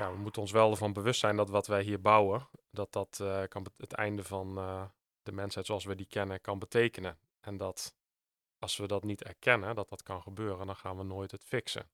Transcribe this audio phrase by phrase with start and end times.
[0.00, 3.18] ja, we moeten ons wel ervan bewust zijn dat wat wij hier bouwen, dat dat
[3.22, 4.82] eh, kan het einde van eh,
[5.22, 7.18] de mensheid zoals we die kennen kan betekenen.
[7.40, 7.94] En dat
[8.58, 11.88] als we dat niet erkennen, dat dat kan gebeuren, dan gaan we nooit het fixen.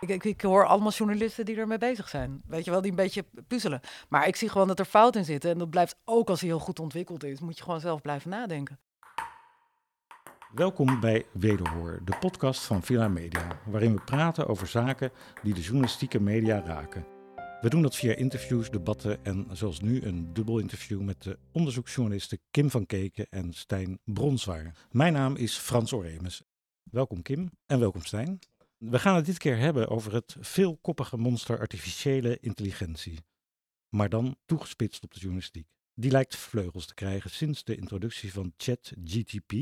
[0.00, 2.42] Ik, ik, hoor allemaal journalisten die ermee bezig zijn.
[2.46, 3.80] Weet je wel, die een beetje puzzelen.
[4.08, 5.50] Maar ik zie gewoon dat er fout in zitten.
[5.50, 7.40] En dat blijft ook als hij heel goed ontwikkeld is.
[7.40, 8.80] Moet je gewoon zelf blijven nadenken.
[10.54, 15.10] Welkom bij Wederhoor, de podcast van Villa Media, waarin we praten over zaken
[15.42, 17.06] die de journalistieke media raken.
[17.60, 22.38] We doen dat via interviews, debatten en zoals nu een dubbel interview met de onderzoeksjournalisten
[22.50, 24.86] Kim van Keken en Stijn Bronswaar.
[24.90, 26.42] Mijn naam is Frans Oremus.
[26.82, 28.38] Welkom Kim en welkom Stijn.
[28.78, 33.18] We gaan het dit keer hebben over het veelkoppige monster artificiële intelligentie,
[33.88, 35.66] maar dan toegespitst op de journalistiek.
[35.94, 39.52] Die lijkt vleugels te krijgen sinds de introductie van ChatGTP,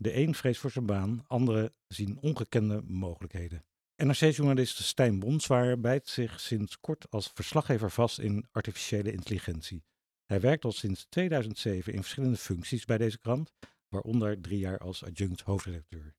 [0.00, 3.64] de een vreest voor zijn baan, anderen zien ongekende mogelijkheden.
[3.96, 9.84] NRC-journalist Stijn Bronswaar bijt zich sinds kort als verslaggever vast in artificiële intelligentie.
[10.26, 13.52] Hij werkt al sinds 2007 in verschillende functies bij deze krant,
[13.88, 16.14] waaronder drie jaar als adjunct hoofdredacteur.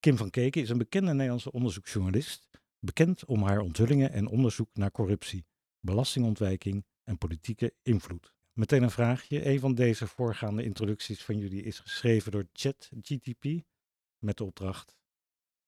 [0.00, 2.48] Kim van Keken is een bekende Nederlandse onderzoeksjournalist,
[2.78, 5.46] bekend om haar onthullingen en onderzoek naar corruptie,
[5.80, 8.33] belastingontwijking en politieke invloed.
[8.54, 9.46] Meteen een vraagje.
[9.46, 13.44] Een van deze voorgaande introducties van jullie is geschreven door ChatGTP
[14.18, 14.96] met de opdracht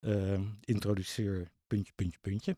[0.01, 2.57] eh, introduceer puntje, puntje, puntje.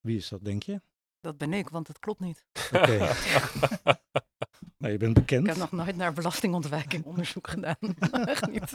[0.00, 0.80] Wie is dat, denk je?
[1.20, 2.46] Dat ben ik, want het klopt niet.
[2.72, 2.98] Oké.
[4.78, 5.46] nou, je bent bekend.
[5.46, 7.76] Ik heb nog nooit naar belastingontwijking onderzoek gedaan.
[8.26, 8.72] Echt niet.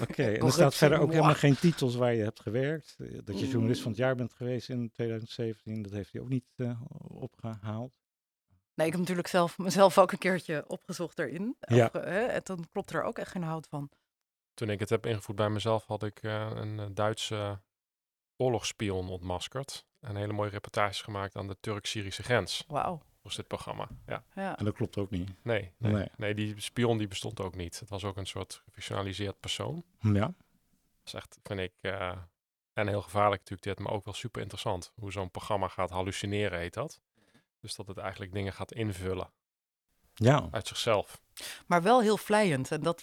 [0.00, 2.96] Oké, en er staat verder ook helemaal geen titels waar je hebt gewerkt.
[2.98, 6.28] Eh, Dat je journalist van het jaar bent geweest in 2017, dat heeft hij ook
[6.28, 7.97] niet eh, opgehaald.
[8.78, 11.56] Nee, ik heb natuurlijk zelf, mezelf ook een keertje opgezocht erin.
[11.60, 11.86] Ja.
[11.86, 13.90] Of, eh, hè, en dan klopt er ook echt geen hout van.
[14.54, 17.60] Toen ik het heb ingevoerd bij mezelf, had ik eh, een eh, Duitse
[18.36, 19.86] oorlogsspion ontmaskerd.
[20.00, 22.64] En hele mooie reportages gemaakt aan de Turk-Syrische grens.
[22.68, 23.02] Wauw.
[23.22, 23.88] Was dit programma.
[24.06, 24.24] Ja.
[24.34, 24.58] Ja.
[24.58, 25.30] En dat klopt ook niet.
[25.42, 26.08] Nee, nee, Nee.
[26.16, 26.34] nee.
[26.34, 27.80] die spion die bestond ook niet.
[27.80, 29.84] Het was ook een soort gefictionaliseerd persoon.
[30.00, 30.34] Ja, Dat
[31.04, 32.16] is echt, vind ik, eh,
[32.72, 34.92] en heel gevaarlijk natuurlijk dit, maar ook wel super interessant.
[34.94, 37.00] Hoe zo'n programma gaat hallucineren, heet dat.
[37.60, 39.30] Dus dat het eigenlijk dingen gaat invullen
[40.14, 40.48] ja.
[40.50, 41.20] uit zichzelf.
[41.66, 42.70] Maar wel heel vlijend.
[42.70, 43.02] En dat,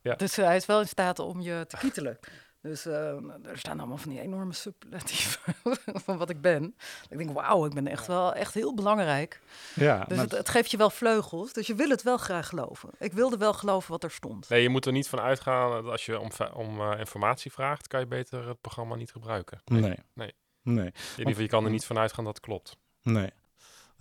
[0.00, 0.14] Ja.
[0.14, 2.18] Dus hij is wel in staat om je te kietelen.
[2.60, 3.08] Dus eh,
[3.44, 5.54] er staan allemaal van die enorme superlatieven
[6.04, 6.76] van wat ik ben.
[7.08, 9.40] Ik denk, wauw, ik ben echt wel echt heel belangrijk.
[9.74, 11.52] ja Dus maar- het, het geeft je wel vleugels.
[11.52, 12.90] Dus je wil het wel graag geloven.
[12.98, 14.48] Ik wilde wel geloven wat er stond.
[14.48, 17.86] Nee, je moet er niet van uitgaan dat als je om, om eh, informatie vraagt,
[17.86, 19.60] kan je beter het programma niet gebruiken.
[19.64, 19.96] nee.
[20.14, 20.32] Nee.
[20.62, 20.86] Nee.
[20.86, 22.76] In ieder geval, je kan er niet van uitgaan dat het klopt.
[23.02, 23.30] Nee.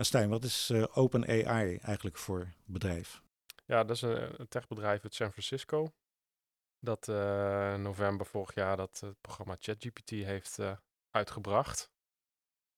[0.01, 3.21] En Stijn, wat is eh OpenAI eigenlijk voor bedrijf?
[3.65, 5.93] Ja, dat is een, techbedrijf uit San Francisco.
[6.79, 10.77] Dat eh, in november vorig jaar dat het programma ChatGPT heeft eh,
[11.09, 11.91] uitgebracht.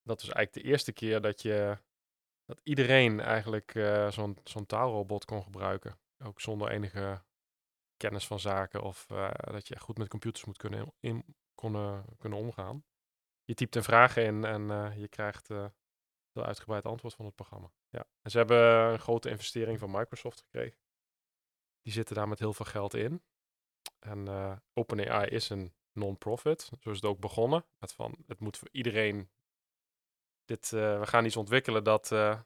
[0.02, 1.78] Dat was eigenlijk de eerste keer dat je
[2.46, 6.00] dat iedereen eigenlijk eh, zo'n zo'n taalrobot kon gebruiken.
[6.24, 7.24] Ook zonder enige
[7.98, 12.40] kennis van zaken of eh, dat je goed met computers moet kunnen, in, kunnen, kunnen
[12.40, 12.86] omgaan.
[13.44, 15.66] Je typt een vraag in en eh, je krijgt eh
[16.34, 17.72] heel uitgebreid antwoord van het programma.
[17.90, 18.06] Ja.
[18.22, 20.78] En ze hebben een grote investering van Microsoft gekregen.
[21.82, 23.24] Die zitten daar met heel veel geld in.
[24.00, 26.72] En eh, OpenAI is een non-profit.
[26.80, 27.66] Zo is het ook begonnen.
[27.80, 29.30] Met van, het moet voor iedereen...
[30.46, 32.40] Dit, eh, we gaan iets ontwikkelen dat eh,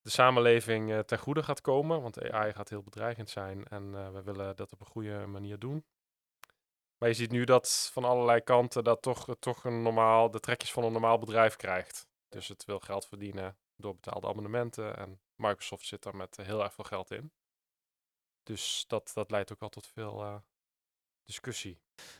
[0.00, 2.02] de samenleving ten goede gaat komen.
[2.02, 3.64] Want AI gaat heel bedreigend zijn.
[3.64, 5.84] En we willen dat op een goede manier doen.
[6.98, 10.72] Maar je ziet nu dat van allerlei kanten dat toch, toch een normaal, de trekjes
[10.72, 12.08] van een normaal bedrijf krijgt.
[12.30, 14.96] Dus het wil geld verdienen door betaalde abonnementen.
[14.96, 17.32] En Microsoft zit daar met eh, heel erg veel geld in.
[18.42, 20.36] Dus dat, dat leidt ook wel tot veel eh,
[21.24, 21.78] discussie.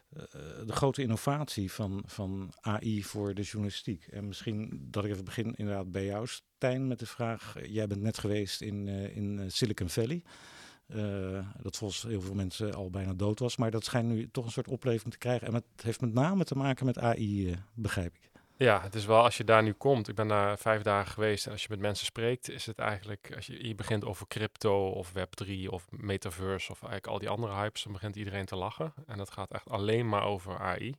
[0.09, 0.23] Eh,
[0.67, 4.07] de grote innovatie van, van AI voor de journalistiek.
[4.07, 7.55] En misschien dat ik even begin inderdaad bij jou, Stijn, met de vraag.
[7.67, 10.23] Jij bent net geweest in, in Silicon Valley.
[11.63, 13.57] Dat volgens heel veel mensen al bijna dood was.
[13.57, 15.47] Maar dat schijnt nu toch een soort opleving te krijgen.
[15.47, 18.30] En het heeft met name te maken met AI, begrijp ik.
[18.63, 20.09] Ja, het is wel als je daar nu komt.
[20.09, 23.33] Ik ben daar vijf dagen geweest en als je met mensen spreekt, is het eigenlijk,
[23.35, 27.53] als je, je begint over crypto of Web3 of metaverse of eigenlijk al die andere
[27.53, 28.95] hypes, dan begint iedereen te lachen.
[29.07, 30.95] En dat gaat echt alleen maar over AI.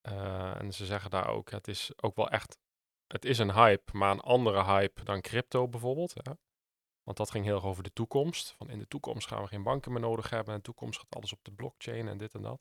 [0.00, 2.58] Eh, en ze zeggen daar ook, het is ook wel echt,
[3.06, 6.14] het is een hype, maar een andere hype dan crypto bijvoorbeeld.
[6.14, 6.32] Hè?
[7.02, 8.54] Want dat ging heel erg over de toekomst.
[8.56, 10.48] Van in de toekomst gaan we geen banken meer nodig hebben.
[10.48, 12.60] En in de toekomst gaat alles op de blockchain en dit en dat.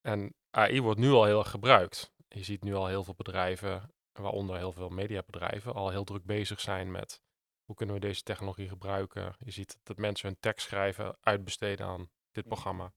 [0.00, 2.12] En AI wordt nu al heel erg gebruikt.
[2.34, 6.60] Je ziet nu al heel veel bedrijven, waaronder heel veel mediabedrijven, al heel druk bezig
[6.60, 7.22] zijn met
[7.64, 9.36] hoe kunnen we deze technologie gebruiken.
[9.38, 12.92] Je ziet dat mensen hun tekst schrijven uitbesteden aan dit programma.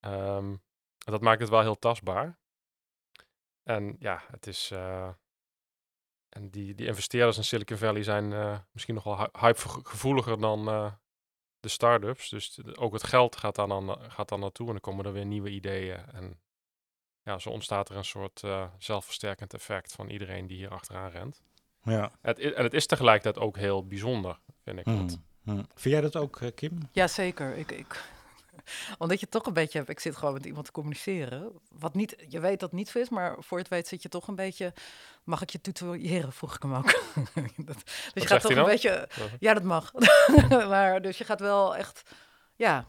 [0.00, 2.38] En dat maakt het wel heel tastbaar.
[3.62, 4.70] en ja, het is.
[4.70, 5.12] eh,
[6.28, 10.68] en die, die investeerders in Silicon Valley zijn eh, misschien nog wel hy- hypegevoeliger dan
[10.68, 10.92] eh,
[11.60, 12.28] de start-ups.
[12.28, 15.26] Dus ook het geld gaat dan, aan, gaat dan naartoe en dan komen er weer
[15.26, 15.96] nieuwe ideeën.
[16.06, 16.40] En
[17.30, 21.42] ja, zo ontstaat er een soort eh, zelfversterkend effect van iedereen die hier achteraan rent.
[21.82, 22.10] Ja.
[22.20, 24.86] Het en het is tegelijkertijd ook heel bijzonder, vind ik.
[24.86, 24.96] Mhm.
[24.96, 25.62] want- Mhm.
[25.74, 26.78] Vind jij dat ook, eh, Kim?
[26.92, 27.56] Jazeker.
[27.56, 28.04] Ik, ik,
[28.98, 31.52] omdat je toch een beetje hebt, ik zit gewoon met iemand te communiceren.
[31.78, 34.02] Wat niet, je weet dat het niet zo is, maar voor je het weet zit
[34.02, 34.72] je toch een beetje.
[35.24, 36.32] Mag ik je tutoriëren?
[36.32, 36.84] Vroeg ik hem ook.
[37.56, 39.08] dat, dus je gaat toch een beetje.
[39.40, 39.92] Ja, dat mag.
[40.48, 42.02] maar dus je gaat wel echt.
[42.56, 42.86] Ja,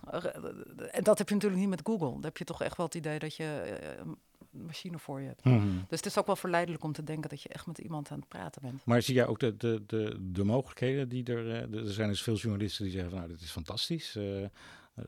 [0.92, 2.12] en dat heb je natuurlijk niet met Google.
[2.12, 4.02] Dan heb je toch echt wel het idee dat je eh,
[4.51, 5.44] machine voor je hebt.
[5.44, 5.68] Mhm.
[5.88, 8.19] Dus het is ook wel verleidelijk om te denken dat je echt met iemand aan
[8.19, 8.86] het praten bent.
[8.86, 11.50] Maar zie jij ook de, de, de, de mogelijkheden die er...
[11.50, 14.15] eh, er zijn dus veel journalisten die zeggen van, nou, dit is fantastisch.
[14.15, 14.45] eh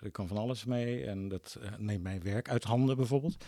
[0.01, 3.45] er kan van alles mee en dat eh, neemt mijn werk uit handen bijvoorbeeld.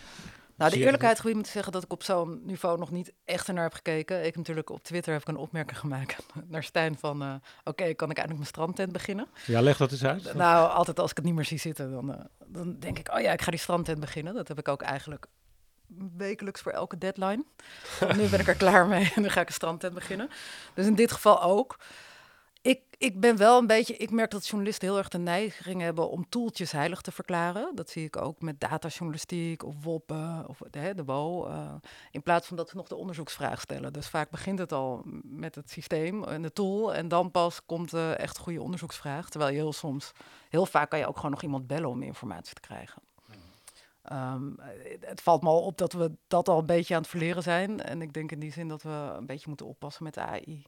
[0.56, 3.64] Nou, de eerlijkheid gebied moet zeggen dat ik op zo'n niveau nog niet echt ernaar
[3.64, 4.26] heb gekeken.
[4.26, 7.42] Ik natuurlijk op Twitter heb ik een opmerking gemaakt naar Stijn van...
[7.64, 9.28] oké, kan ik eindelijk mijn strandtent beginnen?
[9.46, 10.34] Ja, leg dat eens uit.
[10.34, 13.14] Nou, altijd als ik het niet meer zie zitten, dan, dan denk ik...
[13.14, 14.34] oh ja, ik ga die strandtent beginnen.
[14.34, 15.28] Dat heb ik ook eigenlijk
[16.18, 17.46] wekelijks voor elke deadline.
[18.16, 20.30] Nu ben ik er klaar mee en dan ga ik een strandtent beginnen.
[20.74, 21.78] Dus in dit geval ook.
[22.62, 26.10] Ik, ik ben wel een beetje, ik merk dat journalisten heel erg de neiging hebben
[26.10, 27.76] om toeltjes heilig te verklaren.
[27.76, 30.12] Dat zie ik ook met datajournalistiek of WOP
[30.48, 31.46] of de, de WO.
[31.46, 31.74] eh,
[32.12, 33.94] in plaats van dat we nog de onderzoeksvraag stellen.
[33.94, 36.94] Dus vaak begint het al met het systeem en de tool.
[36.94, 39.30] En dan pas komt de echt goede onderzoeksvraag.
[39.30, 40.12] Terwijl je heel soms,
[40.50, 43.02] heel vaak kan je ook gewoon nog iemand bellen om informatie te krijgen.
[44.06, 44.68] Ehm, eh,
[45.02, 47.82] het valt me al op dat we dat al een beetje aan het verleren zijn.
[47.82, 50.64] En ik denk in die zin dat we een beetje moeten oppassen met de AI.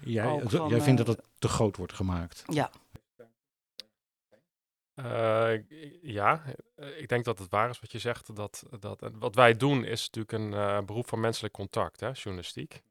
[0.00, 2.44] Jij, van, jij vindt eh, dat het te groot wordt gemaakt.
[2.46, 2.70] Ja,
[4.94, 6.42] Eh, ik- ja,
[6.74, 8.36] eh, ik denk dat het waar is wat je zegt.
[8.36, 12.10] Dat, dat, en wat wij doen is natuurlijk een eh, beroep van menselijk contact, hè,
[12.12, 12.82] journalistiek.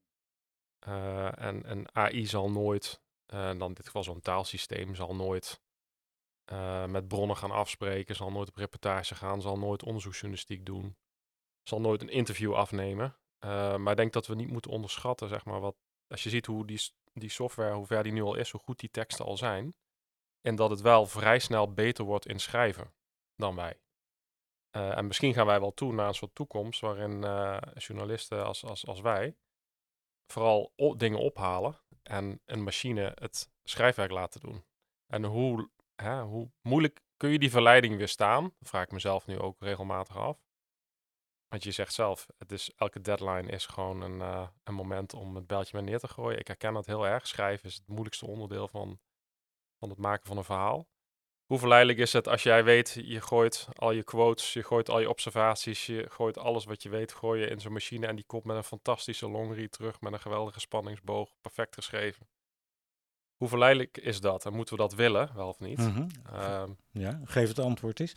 [0.79, 5.61] Eh, en, en AI zal nooit, eh, dan in dit geval zo'n taalsysteem, zal nooit
[6.45, 10.97] eh, met bronnen gaan afspreken, zal nooit op reportage gaan, zal nooit onderzoeksjournalistiek doen,
[11.63, 13.17] zal nooit een interview afnemen.
[13.39, 15.75] Eh, maar ik denk dat we niet moeten onderschatten, zeg maar, wat,
[16.07, 16.81] als je ziet hoe die,
[17.13, 19.73] die software, hoe ver die nu al is, hoe goed die teksten al zijn.
[20.41, 22.93] En dat het wel vrij snel beter wordt in schrijven
[23.35, 23.79] dan wij.
[24.69, 27.21] Eh, en misschien gaan wij wel toe naar een soort toekomst waarin
[27.77, 29.35] journalisten als, als, als wij
[30.31, 34.65] vooral dingen ophalen en een machine het schrijfwerk laten doen.
[35.07, 38.43] En hoe, hè, hoe moeilijk kun je die verleiding weerstaan?
[38.43, 40.37] Dat vraag ik mezelf nu ook regelmatig af.
[41.47, 45.35] Want je zegt zelf, het is, elke deadline is gewoon een, eh, een moment om
[45.35, 46.39] het beltje maar neer te gooien.
[46.39, 47.27] Ik herken dat heel erg.
[47.27, 48.99] Schrijven is het moeilijkste onderdeel van,
[49.79, 50.87] van het maken van een verhaal.
[51.45, 54.99] Hoe verleidelijk is het als jij weet, je gooit al je quotes, je gooit al
[54.99, 58.25] je observaties, je gooit alles wat je weet, gooi je in zo'n machine en die
[58.25, 62.27] komt met een fantastische longread terug met een geweldige spanningsboog, perfect geschreven.
[63.41, 64.45] Hoe verleidelijk is dat?
[64.45, 65.77] En moeten we dat willen, wel of niet?
[65.77, 66.07] Mhm.
[66.33, 68.13] Ehm, Ja, geef het antwoord eens.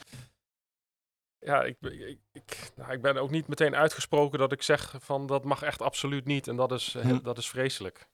[1.39, 5.27] ja, ik, ik, ik, nou, ik ben ook niet meteen uitgesproken dat ik zeg van
[5.27, 7.23] dat mag echt absoluut niet en dat is, eh, Hm.
[7.23, 8.09] dat is vreselijk.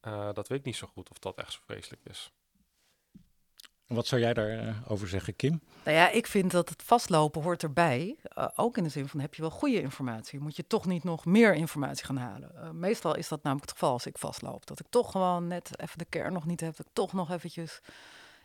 [0.00, 2.32] Eh, dat weet ik niet zo goed of dat echt zo vreselijk is.
[3.86, 5.60] Wat zou jij daarover zeggen, Kim?
[5.84, 8.16] Nou ja, ik vind dat het vastlopen hoort erbij.
[8.22, 10.40] Eh, ook in de zin van, heb je wel goede informatie?
[10.40, 12.50] Moet je toch niet nog meer informatie gaan halen?
[12.56, 14.66] Eh, meestal is dat namelijk het geval als ik vastloop.
[14.66, 16.76] Dat ik toch gewoon net even de kern nog niet heb.
[16.76, 17.80] Dat ik toch nog eventjes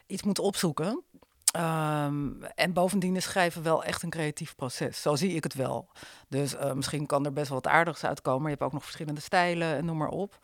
[0.07, 1.03] iets moet opzoeken.
[1.51, 5.01] Ehm, en bovendien is schrijven wel echt een creatief proces.
[5.01, 5.89] Zo zie ik het wel.
[6.27, 8.43] Dus eh, misschien kan er best wel wat aardigs uitkomen.
[8.43, 10.39] Je hebt ook nog verschillende stijlen en noem maar op.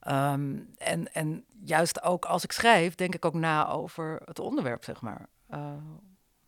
[0.00, 4.84] Ehm, en, en juist ook als ik schrijf, denk ik ook na over het onderwerp,
[4.84, 5.26] zeg maar.
[5.48, 5.72] Eh,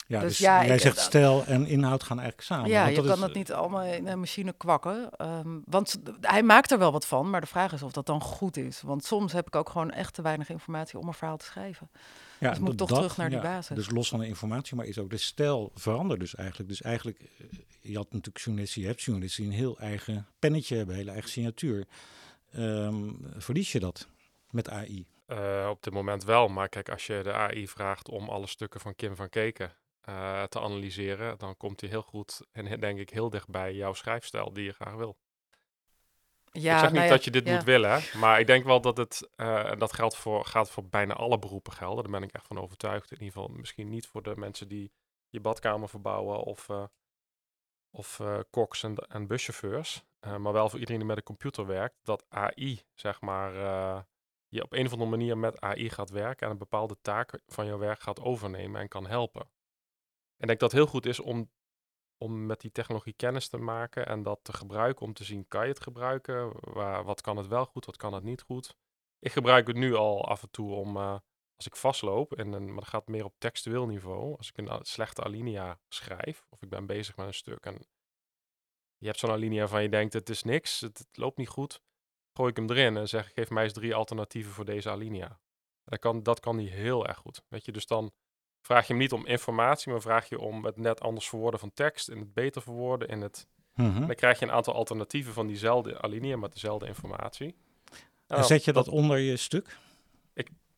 [0.07, 2.69] Ja, Dus dus, ja, jij ik- zegt stijl en inhoud gaan eigenlijk samen.
[2.71, 5.11] ja, je dat kan is, het niet allemaal in een machine kwakken.
[5.17, 8.21] ehm, want hij maakt er wel wat van, maar de vraag is of dat dan
[8.21, 8.81] goed is.
[8.83, 11.91] Want soms heb ik ook gewoon echt te weinig informatie om een verhaal te schrijven.
[12.41, 13.43] Ja, dus moet dat- toch terug naar die ja.
[13.45, 13.77] basis.
[13.77, 16.69] Dus los van de informatie, maar is ook de stijl verandert dus eigenlijk.
[16.69, 17.47] Dus eigenlijk, eh,
[17.81, 21.13] je had natuurlijk journalisten, je hebt journalisten die een heel eigen pennetje hebben, een hele
[21.13, 21.87] eigen signatuur.
[22.53, 24.09] Ehm, verlies je dat
[24.51, 25.07] met AI?
[25.27, 28.81] Eh, op dit moment wel, maar kijk, als je de AI vraagt om alle stukken
[28.81, 33.11] van Kim van Keken eh, te analyseren, dan komt hij heel goed en denk ik
[33.11, 35.17] heel dicht bij jouw schrijfstijl die je graag wil.
[36.53, 37.55] Ja, ik zeg niet nou ja, dat je dit ja.
[37.55, 40.71] moet willen, hè, maar ik denk wel dat het, eh, en dat geldt voor, gaat
[40.71, 43.11] voor bijna alle beroepen gelden, daar ben ik echt van overtuigd.
[43.11, 44.93] In ieder geval misschien niet voor de mensen die
[45.29, 46.85] je badkamer verbouwen of, eh,
[47.93, 51.97] of eh, koks en, buschauffeurs, eh, maar wel voor iedereen die met een computer werkt,
[52.03, 54.03] dat AI, zeg maar, eh,
[54.49, 57.67] je op een of andere manier met AI gaat werken en een bepaalde taak van
[57.67, 59.41] jouw werk gaat overnemen en kan helpen.
[59.41, 59.49] En
[60.39, 61.51] ik denk dat het heel goed is om,
[62.17, 65.63] om met die technologie kennis te maken en dat te gebruiken om te zien, kan
[65.63, 66.53] je het gebruiken?
[66.73, 68.77] Waar, wat kan het wel goed, wat kan het niet goed?
[69.19, 71.17] Ik gebruik het nu al af en toe om, uh,
[71.65, 74.79] als ik vastloop, en een, maar dat gaat meer op textueel niveau, als ik een
[74.83, 77.87] slechte alinea schrijf, of ik ben bezig met een stuk en
[78.99, 81.81] je hebt zo'n alinea van je denkt, het is niks, het, het, loopt niet goed,
[82.33, 85.41] gooi ik hem erin en zeg, geef mij eens drie alternatieven voor deze alinea.
[85.85, 87.43] Dat kan, dat kan die heel erg goed.
[87.49, 88.13] Weet je, dus dan
[88.61, 91.73] vraag je hem niet om informatie, maar vraag je om het net anders verwoorden van
[91.75, 93.47] tekst, in het beter verwoorden, in het...
[93.75, 94.07] Mhm.
[94.07, 97.55] Dan krijg je een aantal alternatieven van diezelfde alinea met dezelfde informatie.
[98.27, 99.79] En zet je dat, onder je stuk?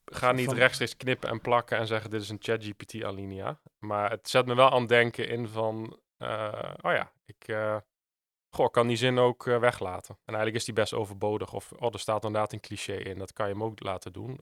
[0.05, 3.61] Ga niet rechtstreeks knippen en plakken en zeggen dit is een ChatGPT alinea.
[3.79, 7.77] Maar het zet me wel aan denken in van, uh, oh ja, ik, uh,
[8.51, 10.15] goh, kan die zin ook uh, weglaten.
[10.15, 11.53] En eigenlijk is die best overbodig.
[11.53, 14.41] Of, oh, er staat inderdaad een cliché in, dat kan je hem ook laten doen.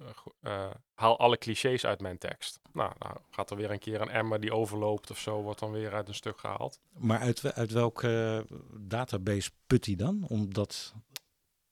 [0.94, 2.60] haal alle clichés uit mijn tekst.
[2.72, 5.72] Nou, nou, gaat er weer een keer een emmer die overloopt of zo, wordt dan
[5.72, 6.80] weer uit een stuk gehaald.
[6.98, 10.94] Maar uit, uit welke database put hij dan, om dat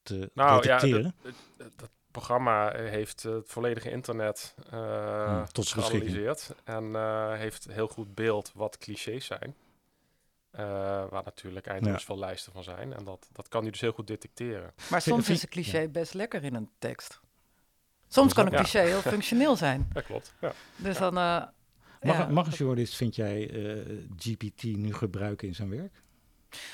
[0.03, 1.15] te nou, detecteren?
[1.23, 1.31] Ja,
[1.77, 8.53] dat programma heeft het volledige internet uh, tot geanalyseerd en uh, heeft heel goed beeld
[8.55, 9.55] wat clichés zijn.
[10.55, 10.61] Uh,
[11.09, 12.07] waar natuurlijk eindeloos ja.
[12.07, 12.93] veel lijsten van zijn.
[12.93, 14.73] En dat, dat kan hij dus heel goed detecteren.
[14.91, 15.89] Maar soms is een cliché ja.
[15.89, 17.21] best lekker in een tekst.
[18.09, 18.87] Soms kan een cliché ja.
[18.87, 19.89] heel functioneel zijn.
[19.93, 20.35] Dat klopt.
[20.41, 20.53] Ja.
[20.77, 21.15] Dus dan.
[21.15, 23.51] mag, mag een journalist, vind jij,
[24.17, 26.03] GPT nu gebruiken in zijn werk?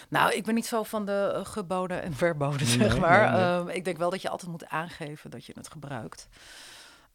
[0.09, 3.33] Nou, ik ben niet zo van de uh, geboden en verboden, zeg maar.
[3.33, 3.54] Nee, nee.
[3.54, 6.28] Um, ik denk wel dat je altijd moet aangeven dat je het gebruikt.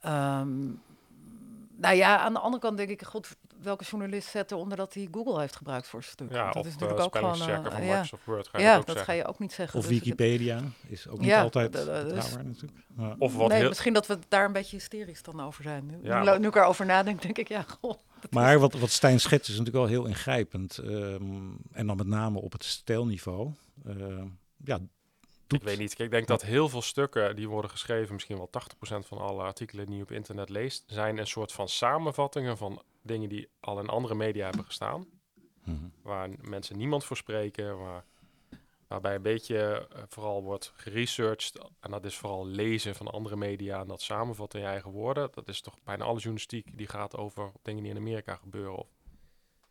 [0.06, 0.82] Um,
[1.76, 5.08] nou ja, aan de andere kant denk ik, goed, welke journalist zet eronder dat hij
[5.12, 6.32] Google heeft gebruikt voor zijn stuk?
[6.32, 7.50] Ja, dat of is natuurlijk ook gewoon.
[7.50, 9.14] Uh, van ja, Microsoft Word, ga je ja ook dat zeggen.
[9.14, 9.80] ga je ook niet zeggen.
[9.80, 12.80] Of dus Wikipedia is ook niet ja, altijd dus, betrouwbaar natuurlijk.
[12.98, 13.16] Ja.
[13.18, 13.68] Of wat nee, heel...
[13.68, 15.86] misschien dat we daar een beetje hysterisch dan over zijn.
[15.86, 18.00] Nu, Ja, nu, maar- nu ik erover nadenk, denk ik, ja, goh.
[18.30, 20.78] Maar wat, wat Stijn schetst is natuurlijk wel heel ingrijpend.
[20.78, 21.24] ehm,
[21.72, 23.52] en dan met name op het stijlniveau.
[23.86, 24.28] Ehm,
[24.64, 24.80] ja,
[25.48, 26.00] doet, Ik weet niet.
[26.00, 29.86] Ik denk dat heel veel stukken die worden geschreven, misschien wel 80% van alle artikelen
[29.86, 33.88] die je op internet leest, zijn een soort van samenvattingen van dingen die al in
[33.90, 35.06] andere media hebben gestaan.
[35.64, 35.86] Mhm.
[36.02, 38.06] Waar mensen niemand voor spreken, waar,
[38.88, 41.62] waarbij een beetje eh, vooral wordt geresearched.
[41.80, 45.30] En dat is vooral lezen van andere media en dat samenvatten in je eigen woorden.
[45.34, 48.76] Dat is toch bijna alle journalistiek die gaat over dingen die in Amerika gebeuren.
[48.78, 48.88] Of,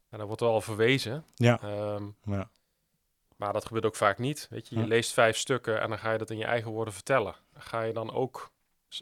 [0.09, 1.25] en daar wordt wel al verwezen.
[1.35, 2.51] Ja, Ehm, ja.
[3.37, 4.47] maar dat gebeurt ook vaak niet.
[4.51, 4.87] Weet je, je Ja.
[4.87, 7.35] leest vijf stukken en dan ga je dat in je eigen woorden vertellen.
[7.55, 8.51] Ga je dan ook,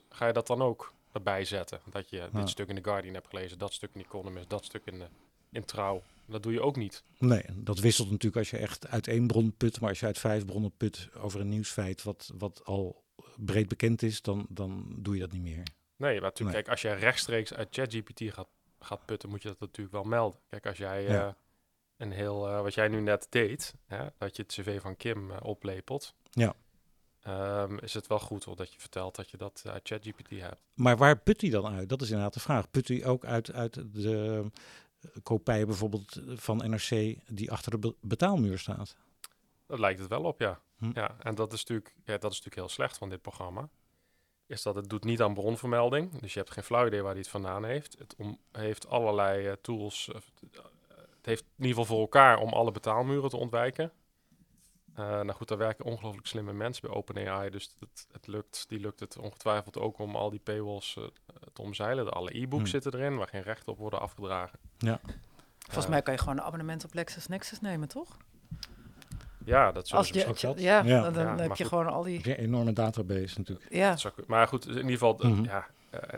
[0.08, 1.80] ga je dat dan ook erbij zetten?
[1.90, 2.28] Dat je Ja.
[2.40, 5.06] dit stuk in The Guardian hebt gelezen, dat stuk in Economist, dat stuk in, de,
[5.50, 6.02] in Trouw.
[6.26, 7.02] Dat doe je ook niet.
[7.18, 9.80] Nee, dat wisselt natuurlijk als je echt uit één bron put.
[9.80, 13.04] Maar als je uit vijf bronnen put over een nieuwsfeit wat, wat al
[13.36, 15.62] breed bekend is, dan, dan doe je dat niet meer.
[15.96, 16.52] Nee, maar natuurlijk, Nee.
[16.52, 18.48] kijk, als je rechtstreeks uit ChatGPT gaat,
[18.80, 20.40] gaat putten, moet je dat natuurlijk wel melden.
[20.48, 21.26] Kijk, als jij Ja.
[21.26, 21.32] eh,
[21.96, 25.30] een heel, eh, wat jij nu net deed, hè, dat je het cv van Kim
[25.30, 26.54] eh, oplepelt, Ja.
[27.28, 30.60] Ehm, is het wel goed hoor, dat je vertelt dat je dat uit ChatGPT hebt.
[30.74, 31.88] Maar waar put hij dan uit?
[31.88, 32.70] Dat is inderdaad de vraag.
[32.70, 34.44] Put hij ook uit, uit de
[35.00, 38.96] eh, kopij bijvoorbeeld van NRC die achter de be- betaalmuur staat?
[39.66, 40.60] Dat lijkt het wel op, ja.
[40.78, 40.90] Hm.
[40.94, 43.68] ja en dat is, natuurlijk, ja, dat is natuurlijk heel slecht van dit programma.
[44.46, 46.20] Is dat het doet niet aan bronvermelding.
[46.20, 47.98] Dus je hebt geen flauw idee waar hij het vandaan heeft.
[47.98, 50.08] Het om, heeft allerlei eh, tools.
[50.08, 50.14] eh,
[51.16, 53.92] het heeft in ieder geval voor elkaar om alle betaalmuren te ontwijken.
[54.98, 57.50] Eh, nou goed, daar werken ongelooflijk slimme mensen bij OpenAI.
[57.50, 61.04] Dus het, het lukt, die lukt het ongetwijfeld ook om al die paywalls eh,
[61.52, 62.12] te omzeilen.
[62.12, 62.70] Alle e-books Hm.
[62.70, 64.58] zitten erin waar geen rechten op worden afgedragen.
[64.78, 65.00] Ja.
[65.58, 68.16] Volgens Eh, mij kan je gewoon een abonnement op LexisNexis nemen, toch?
[69.44, 70.60] Ja, dat Als je, dat?
[70.60, 71.02] ja, Ja.
[71.02, 71.66] dan, dan Ja, heb je goed.
[71.66, 72.28] gewoon al die...
[72.28, 73.72] Een enorme database natuurlijk.
[73.74, 75.44] Ja, zou maar goed, in ieder geval, Mhm.
[75.44, 75.66] ja,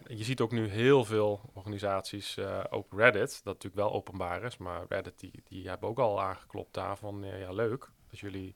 [0.06, 4.56] je ziet ook nu heel veel organisaties, eh, ook Reddit, dat natuurlijk wel openbaar is,
[4.56, 8.54] maar Reddit die, die hebben ook al aangeklopt daar van, eh, ja leuk, dat jullie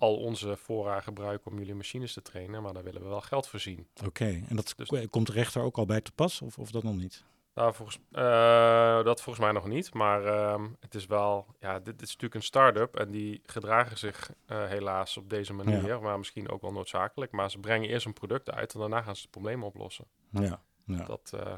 [0.00, 3.48] al onze fora gebruiken om jullie machines te trainen, maar daar willen we wel geld
[3.48, 3.86] voor zien.
[4.06, 6.70] Oké, en dat Dus- ko- komt de rechter ook al bij te pas of, of
[6.70, 7.24] dat nog niet?
[7.54, 11.84] Nou, volgens, eh, dat volgens mij nog niet, maar ehm, het is wel, ja, dit,
[11.84, 16.18] dit is natuurlijk een start-up en die gedragen zich eh, helaas op deze manier, maar
[16.18, 19.22] misschien ook wel noodzakelijk, maar ze brengen eerst een product uit en daarna gaan ze
[19.22, 20.04] het probleem oplossen.
[20.30, 21.54] Ja, ja, Dat, eh,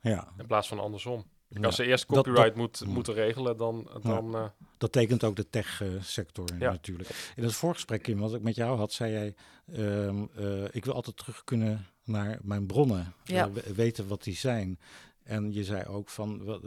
[0.00, 0.28] ja.
[0.38, 1.24] in plaats van andersom.
[1.54, 1.60] Ja.
[1.66, 2.92] Als ze eerst Dat- copyright moet, Hmm.
[2.92, 3.88] moeten regelen, dan...
[4.02, 4.44] dan eh,
[4.78, 6.70] Dat tekent ook de tech-sector Ja.
[6.70, 7.32] natuurlijk.
[7.36, 9.34] In het voorgesprek, Kim, wat ik met jou had, zei jij...
[9.72, 13.14] ehm, eh, ik wil altijd terug kunnen naar mijn bronnen.
[13.24, 13.46] Ja.
[13.46, 14.78] eh, we- weten wat die zijn.
[15.24, 16.62] En je zei ook van, wat,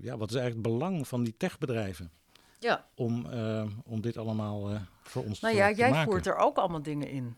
[0.00, 2.10] ja, wat is eigenlijk het belang van die techbedrijven...
[2.58, 2.86] ja.
[2.94, 6.12] om, eh, om dit allemaal eh, voor ons Nou te, ja, te jij maken?
[6.12, 7.36] voert er ook allemaal dingen in.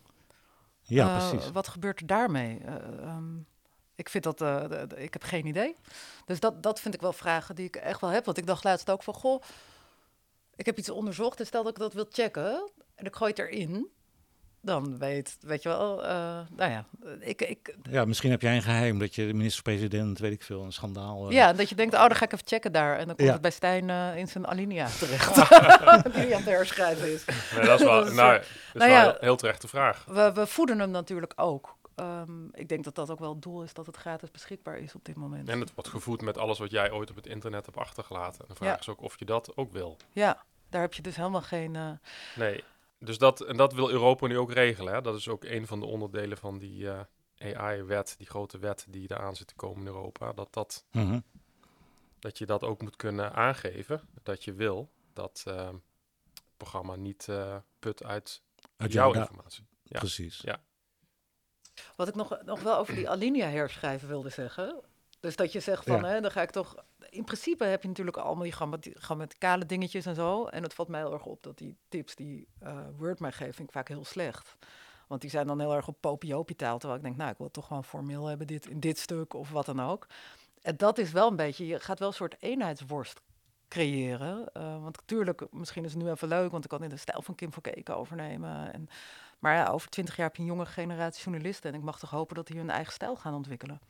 [0.82, 1.50] Ja, Eh, precies.
[1.52, 2.58] Wat gebeurt er daarmee?
[2.58, 3.24] Ehm,
[3.94, 4.64] Ik vind dat, eh,
[4.96, 5.76] ik heb geen idee.
[6.24, 8.24] Dus dat, dat vind ik wel vragen die ik echt wel heb.
[8.24, 9.42] Want ik dacht laatst ook van, goh,
[10.56, 13.38] ik heb iets onderzocht en stel dat ik dat wil checken en ik gooi het
[13.40, 13.88] erin,
[14.60, 16.10] dan weet, weet je wel, eh,
[16.56, 16.84] nou ja,
[17.20, 20.62] ik, ik, Ja, misschien heb jij een geheim dat je de minister-president, weet ik veel,
[20.62, 21.28] een schandaal.
[21.28, 22.98] eh, ja, dat je denkt, oh, dan ga ik even checken daar.
[22.98, 23.32] En dan komt Ja.
[23.32, 25.34] het bij Stijn in zijn alinea terecht,
[26.14, 27.24] die aan het herschrijven is.
[27.54, 29.08] Nee, dat is wel, Dat is, nou, dat is nou wel ja.
[29.08, 30.04] een heel terechte vraag.
[30.04, 31.76] We, we voeden hem natuurlijk ook.
[31.94, 34.94] Ehm, ik denk dat dat ook wel het doel is, dat het gratis beschikbaar is
[34.94, 35.48] op dit moment.
[35.48, 38.40] En het wordt gevoed met alles wat jij ooit op het internet hebt achtergelaten.
[38.40, 38.78] En de vraag Ja.
[38.78, 39.96] is ook of je dat ook wil.
[40.12, 41.76] Ja, daar heb je dus helemaal geen...
[41.76, 41.90] eh,
[42.36, 42.64] Nee,
[42.98, 44.92] dus dat, en dat wil Europa nu ook regelen.
[44.94, 45.00] Hè?
[45.00, 47.00] Dat is ook een van de onderdelen van die eh,
[47.56, 50.32] AI-wet, die grote wet die eraan zit te komen in Europa.
[50.32, 51.20] Dat, dat, mhm.
[52.18, 57.28] dat je dat ook moet kunnen aangeven, dat je wil dat eh, het programma niet
[57.28, 58.42] eh, put uit,
[58.76, 59.66] Uit jouw informatie.
[59.82, 59.98] Ja.
[59.98, 60.40] Precies.
[60.40, 60.60] Ja.
[61.96, 64.80] Wat ik nog, nog wel over die alinea herschrijven wilde zeggen.
[65.20, 66.06] Dus dat je zegt van, Ja.
[66.08, 66.74] hè, dan ga ik toch...
[67.10, 70.46] In principe heb je natuurlijk allemaal die grammati- grammaticale dingetjes en zo.
[70.46, 73.56] En het valt mij heel erg op dat die tips die eh, Word mij geeft,
[73.56, 74.56] vind ik vaak heel slecht.
[75.06, 76.78] Want die zijn dan heel erg op popiopie-taal.
[76.78, 79.34] Terwijl ik denk, nou, ik wil het toch gewoon formeel hebben dit, in dit stuk
[79.34, 80.06] of wat dan ook.
[80.62, 83.20] En dat is wel een beetje, je gaat wel een soort eenheidsworst
[83.68, 84.52] creëren.
[84.52, 87.22] Eh, want natuurlijk, misschien is het nu even leuk, want ik kan in de stijl
[87.22, 88.72] van Kim van Keken overnemen.
[88.72, 88.88] En,
[89.42, 91.72] maar ja, over twintig jaar heb je een jonge generatie journalisten.
[91.72, 93.80] En ik mag toch hopen dat die hun eigen stijl gaan ontwikkelen.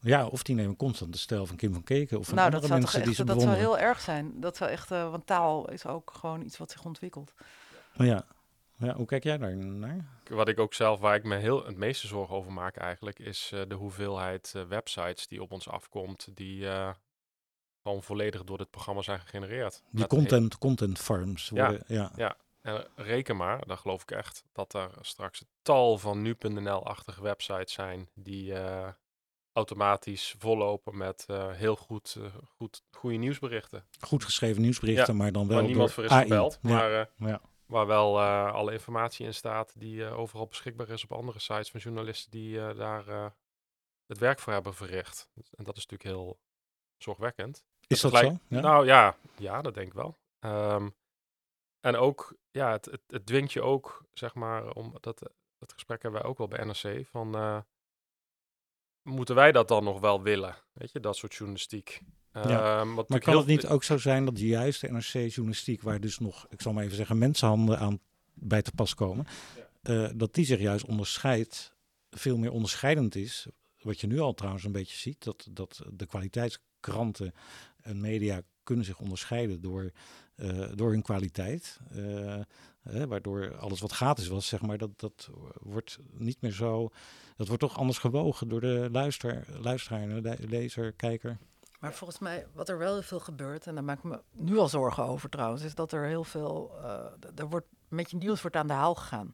[0.00, 2.62] Ja, of die nemen constant de stijl van Kim van Keken of van nou, dat
[2.62, 3.78] andere zou mensen die ze dat zou bewonderen.
[3.78, 4.40] heel erg zijn.
[4.40, 7.32] Dat zou echt, eh, want taal is ook gewoon iets wat zich ontwikkelt.
[7.92, 8.24] Ja.
[8.76, 10.04] ja, hoe kijk jij daar naar?
[10.28, 13.50] Wat ik ook zelf, waar ik me heel het meeste zorgen over maak eigenlijk, is
[13.54, 16.90] eh, de hoeveelheid eh, websites die op ons afkomt, die eh,
[17.82, 19.82] gewoon volledig door dit programma zijn gegenereerd.
[19.90, 21.68] Die content, content farms Ja.
[21.68, 21.84] worden,
[22.16, 22.36] ja.
[22.68, 27.72] En reken maar, dan geloof ik echt, dat er straks een tal van nu.nl-achtige websites
[27.72, 28.88] zijn die eh,
[29.52, 33.86] automatisch vollopen met eh, heel goed, eh, goed goede nieuwsberichten.
[34.00, 36.22] goed geschreven nieuwsberichten, maar dan wel waar niemand door voor is AI.
[36.22, 37.40] gebeld, Ja, maar ja.
[37.66, 42.30] waar wel alle informatie in staat die overal beschikbaar is op andere sites van journalisten
[42.30, 43.32] die daar
[44.06, 45.28] het werk voor hebben verricht.
[45.34, 46.38] En dat is natuurlijk heel
[46.96, 47.64] zorgwekkend.
[47.86, 48.38] Is dat zo?
[48.48, 50.16] Nou ja, ja, dat denk ik wel.
[50.40, 50.88] Ehm,
[51.88, 55.18] en ook, ja, het, het, het dwingt je ook, zeg maar, om dat,
[55.58, 57.58] dat gesprek hebben wij ook wel bij NRC, van eh,
[59.02, 60.56] moeten wij dat dan nog wel willen?
[60.72, 62.00] Weet je, dat soort journalistiek.
[62.32, 66.18] Ehm, wat maar kan het niet ook zo zijn dat juist de NRC-journalistiek, waar dus
[66.18, 68.00] nog, ik zal maar even zeggen, mensenhanden aan
[68.34, 69.26] bij te pas komen,
[69.82, 71.76] eh, dat die zich juist onderscheidt,
[72.10, 73.46] veel meer onderscheidend is.
[73.78, 77.34] Wat je nu al trouwens een beetje ziet, dat, dat de kwaliteitskranten
[77.82, 79.90] en media kunnen zich onderscheiden door,
[80.36, 81.80] eh, door hun kwaliteit.
[81.90, 82.42] eh, eh,
[83.08, 85.28] waardoor alles wat gratis was, zeg maar, dat, dat
[85.60, 86.90] wordt niet meer zo.
[87.36, 91.38] Dat wordt toch anders gewogen door de luister, luisteraar, de lezer, kijker.
[91.80, 94.58] Maar volgens mij, wat er wel heel veel gebeurt, en daar maak ik me nu
[94.58, 96.70] al zorgen over trouwens, is dat er heel veel,
[97.20, 99.32] d- er wordt, met je nieuws wordt aan de haal gegaan.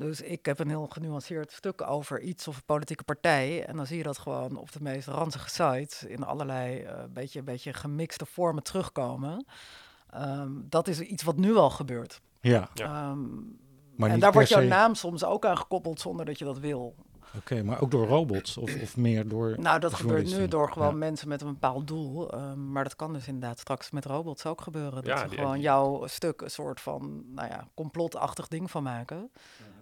[0.00, 3.64] Dus ik heb een heel genuanceerd stuk over iets of een politieke partij.
[3.64, 7.42] En dan zie je dat gewoon op de meest ranzige sites in allerlei eh, beetje,
[7.42, 9.44] beetje gemixte vormen terugkomen.
[10.10, 12.20] Ehm, dat is iets wat nu al gebeurt.
[12.40, 12.84] Ja, Ja.
[12.84, 13.20] Ehm,
[13.96, 16.44] maar en niet daar wordt jouw se- naam soms ook aan gekoppeld zonder dat je
[16.44, 16.94] dat wil.
[17.36, 19.54] Oké, maar ook door robots of, of meer door.
[19.60, 20.94] Nou, dat gebeurt nu door gewoon Ja.
[20.94, 22.30] mensen met een bepaald doel.
[22.32, 24.92] ehm, maar dat kan dus inderdaad straks met robots ook gebeuren.
[24.94, 28.70] Dat Ja, ze die- gewoon die- jouw stuk een soort van, nou ja, complotachtig ding
[28.70, 29.30] van maken.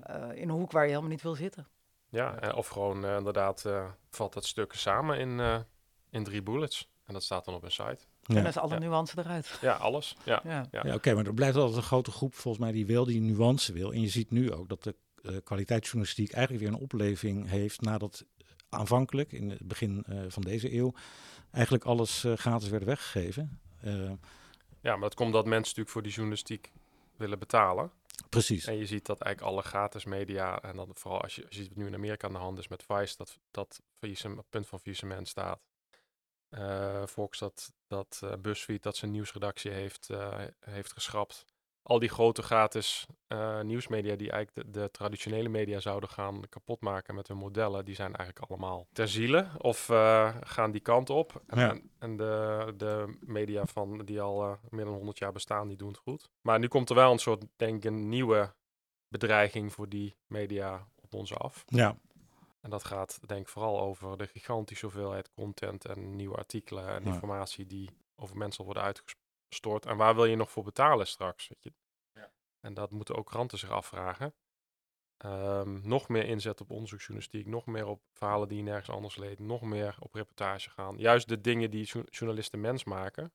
[0.03, 1.67] eh, in een hoek waar je helemaal niet wil zitten.
[2.09, 5.59] Ja, eh, of gewoon eh, inderdaad eh, valt dat stuk samen in, eh,
[6.11, 6.91] in drie bullets.
[7.05, 7.99] En dat staat dan op een site.
[8.27, 8.79] En dan is alle Ja.
[8.79, 9.59] nuance eruit.
[9.61, 10.17] Ja, alles.
[10.25, 10.41] Ja.
[10.45, 10.67] Ja.
[10.71, 10.81] Ja.
[10.87, 13.73] ja oké, maar er blijft altijd een grote groep volgens mij die wel die nuance
[13.73, 13.93] wil.
[13.93, 14.95] En je ziet nu ook dat de
[15.45, 18.25] kwaliteitsjournalistiek eigenlijk weer een opleving heeft nadat
[18.69, 20.95] aanvankelijk in het begin eh, van deze eeuw
[21.51, 23.61] eigenlijk alles eh, gratis werd weggegeven.
[23.81, 24.13] Eh,
[24.81, 26.73] ja, maar dat komt dat mensen natuurlijk voor die journalistiek
[27.17, 27.91] willen betalen.
[28.29, 28.67] precies.
[28.67, 31.63] En je ziet dat eigenlijk alle gratis media, en dan vooral als je, als je
[31.63, 34.67] ziet wat nu in Amerika aan de hand is met Vice, dat, dat faillissement- punt
[34.67, 35.61] van faillissement staat.
[36.49, 41.45] Eh Fox dat, dat eh, BuzzFeed dat zijn nieuwsredactie heeft, eh, heeft geschrapt.
[41.83, 47.15] Al die grote gratis eh, nieuwsmedia die eigenlijk de, de traditionele media zouden gaan kapotmaken
[47.15, 51.43] met hun modellen, die zijn eigenlijk allemaal ter ziele of eh, gaan die kant op.
[51.47, 51.71] En, Ja.
[51.71, 55.77] en, en de, de media van, die al eh, meer dan 100 jaar bestaan, die
[55.77, 56.31] doen het goed.
[56.41, 58.55] Maar nu komt er wel een soort, denk ik, een nieuwe
[59.09, 61.65] bedreiging voor die media op ons af.
[61.67, 61.97] Ja,
[62.61, 67.05] En dat gaat denk ik vooral over de gigantische hoeveelheid content en nieuwe artikelen en
[67.05, 67.13] Ja.
[67.13, 68.83] informatie die over mensen worden
[69.49, 69.87] uitgestort.
[69.87, 71.49] En waar wil je nog voor betalen straks?
[71.49, 71.73] Weet je?
[72.61, 74.35] En dat moeten ook kranten zich afvragen.
[75.17, 79.39] Ehm, nog meer inzet op onderzoeksjournalistiek, nog meer op verhalen die je nergens anders leest,
[79.39, 80.99] nog meer op reportage gaan.
[80.99, 83.33] Juist de dingen die jour- journalisten mens maken.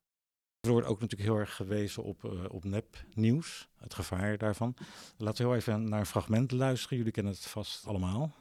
[0.60, 4.76] Er wordt ook natuurlijk heel erg gewezen op, eh op nepnieuws, het gevaar daarvan.
[5.18, 6.98] Laten we heel even naar een fragment luisteren.
[6.98, 8.32] Jullie kennen het vast allemaal.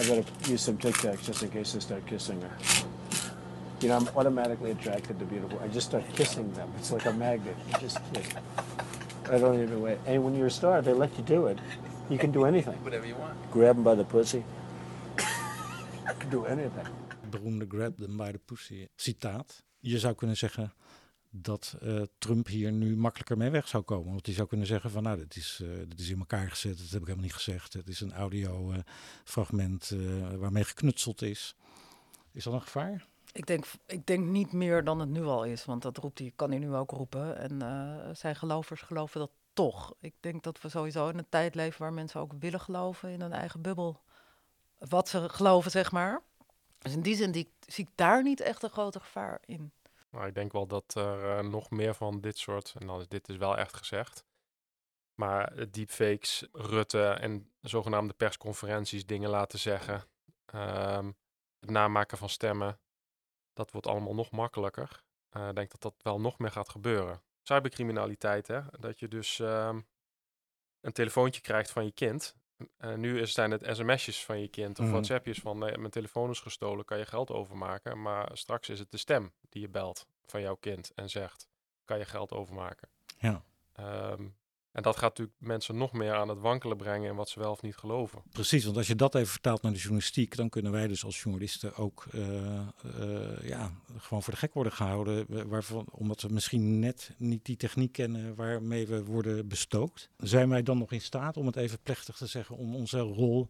[0.00, 2.56] I better use some Tic Tacs just in case they start kissing her.
[3.80, 5.58] You know, I'm automatically attracted to beautiful.
[5.64, 6.72] I just start kissing them.
[6.78, 7.56] It's like a magnet.
[7.68, 8.28] You just kiss.
[9.30, 9.98] I don't even wait.
[10.06, 11.58] And when you're a star, they let you do it.
[12.08, 12.76] You can do anything.
[12.84, 13.34] Whatever you want.
[13.50, 14.44] Grab them by the pussy.
[16.08, 16.86] you can do anything.
[17.34, 19.64] beroemde grab them by the pussy citaat.
[19.78, 20.72] Je zou kunnen zeggen
[21.30, 24.12] dat eh, Trump hier nu makkelijker mee weg zou komen.
[24.12, 26.78] Want hij zou kunnen zeggen van nou, dit is, eh, dit is in elkaar gezet,
[26.78, 27.72] dat heb ik helemaal niet gezegd.
[27.72, 28.78] Het is een audio eh,
[29.24, 31.56] fragment eh, waarmee geknutseld is.
[32.32, 33.06] Is dat een gevaar?
[33.34, 36.32] Ik denk, ik denk niet meer dan het nu al is, want dat roept hij,
[36.36, 37.36] kan hij nu ook roepen.
[37.38, 39.94] En eh, zijn gelovers geloven dat toch.
[40.00, 43.20] Ik denk dat we sowieso in een tijd leven waar mensen ook willen geloven in
[43.20, 44.00] hun eigen bubbel.
[44.78, 46.22] Wat ze geloven, zeg maar.
[46.78, 49.72] Dus in die zin die, zie ik daar niet echt een grote gevaar in.
[50.10, 53.08] Maar ik denk wel dat er eh, nog meer van dit soort, en dan is
[53.08, 54.24] dit is wel echt gezegd.
[55.14, 60.04] Maar deepfakes, Rutte en zogenaamde persconferenties dingen laten zeggen.
[60.46, 61.12] ehm,
[61.60, 62.78] het namaken van stemmen.
[63.54, 65.02] Dat wordt allemaal nog makkelijker.
[65.30, 67.22] Eh, Ik denk dat dat wel nog meer gaat gebeuren.
[67.42, 68.60] Cybercriminaliteit, hè?
[68.80, 69.80] Dat je dus ehm,
[70.80, 72.34] een telefoontje krijgt van je kind.
[72.76, 74.92] Eh, nu zijn het sms'jes van je kind of Mhm.
[74.94, 78.02] WhatsAppjes van eh, mijn telefoon is gestolen, kan je geld overmaken.
[78.02, 81.48] Maar straks is het de stem die je belt van jouw kind en zegt,
[81.84, 82.88] kan je geld overmaken.
[83.18, 83.42] Ja.
[83.72, 84.28] Ehm,
[84.74, 87.50] en dat gaat natuurlijk mensen nog meer aan het wankelen brengen in wat ze wel
[87.50, 88.22] of niet geloven.
[88.32, 91.22] Precies, want als je dat even vertaalt naar de journalistiek, dan kunnen wij dus als
[91.22, 92.64] journalisten ook eh, eh,
[93.42, 95.24] ja, gewoon voor de gek worden gehouden.
[95.28, 100.08] wa- Waarvan, omdat we misschien net niet die techniek kennen waarmee we worden bestookt.
[100.16, 103.48] Zijn wij dan nog in staat, om het even plechtig te zeggen, om onze rol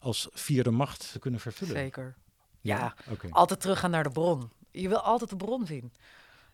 [0.00, 1.74] als vierde macht te kunnen vervullen?
[1.74, 2.16] Zeker.
[2.60, 3.28] Ja, Oké.
[3.30, 4.50] altijd teruggaan naar de bron.
[4.70, 5.92] Je wil altijd de bron zien.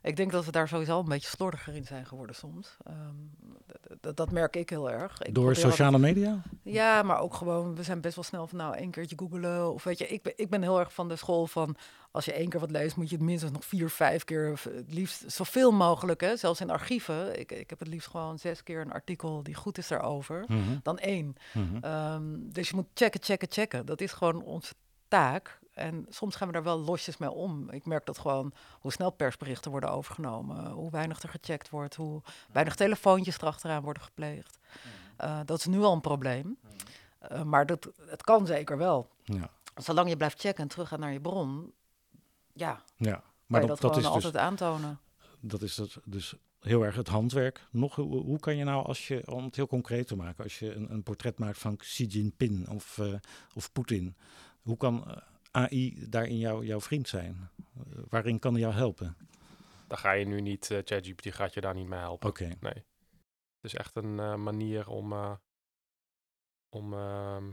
[0.07, 2.77] Ik denk dat we daar sowieso een beetje slordiger in zijn geworden soms.
[2.85, 5.23] Ehm, dat merk ik heel erg.
[5.23, 6.43] Ik Door altijd- sociale media?
[6.63, 9.73] Ja, maar ook gewoon, we zijn best wel snel van nou één keertje googelen.
[9.73, 11.77] Of weet je, ik ben, ik ben heel erg van de school van
[12.11, 14.65] als je één keer wat leest, moet je het minstens nog vier, vijf keer, of
[14.65, 16.21] het liefst zoveel mogelijk.
[16.21, 16.37] Hè?
[16.37, 17.39] Zelfs in archieven.
[17.39, 20.45] Ik, ik heb het liefst gewoon zes keer een artikel die goed is daarover.
[20.49, 21.35] Mhm, Dan één.
[21.55, 21.77] mhm.
[21.81, 23.87] Ehm, dus je moet checken, checken, checken.
[23.87, 24.75] Dat is gewoon onze
[25.09, 25.59] taak.
[25.75, 27.71] En soms gaan we daar wel losjes mee om.
[27.71, 32.23] Ik merk dat gewoon hoe snel persberichten worden overgenomen, hoe weinig er gecheckt wordt, hoe
[32.53, 34.59] weinig telefoontjes erachteraan worden gepleegd.
[35.17, 36.59] Eh, dat is nu al een probleem.
[37.19, 39.09] Eh, maar dat, het kan zeker wel.
[39.25, 41.73] Ja, Zolang je blijft checken en teruggaat naar je bron,
[42.53, 43.13] ja, ja.
[43.13, 45.01] kan Maar je dat, dat, dat, gewoon is dus, altijd aantonen.
[45.41, 47.67] dat is het, dus heel erg het handwerk.
[47.71, 50.59] Nog, hoe, hoe kan je nou, als je, om het heel concreet te maken, als
[50.59, 53.15] je een, een portret maakt van Xi Jinping of, eh,
[53.55, 54.17] of Poetin,
[54.67, 55.17] hoe kan eh,
[55.51, 57.51] AI daarin jou, jouw vriend zijn?
[57.57, 59.17] Eh, waarin kan die jou helpen?
[59.87, 62.29] Daar ga je nu niet, eh ChatGPT gaat je daar niet mee helpen.
[62.29, 62.85] Oké, Nee.
[63.61, 65.13] Het is echt een manier om,
[66.69, 67.53] om ehm,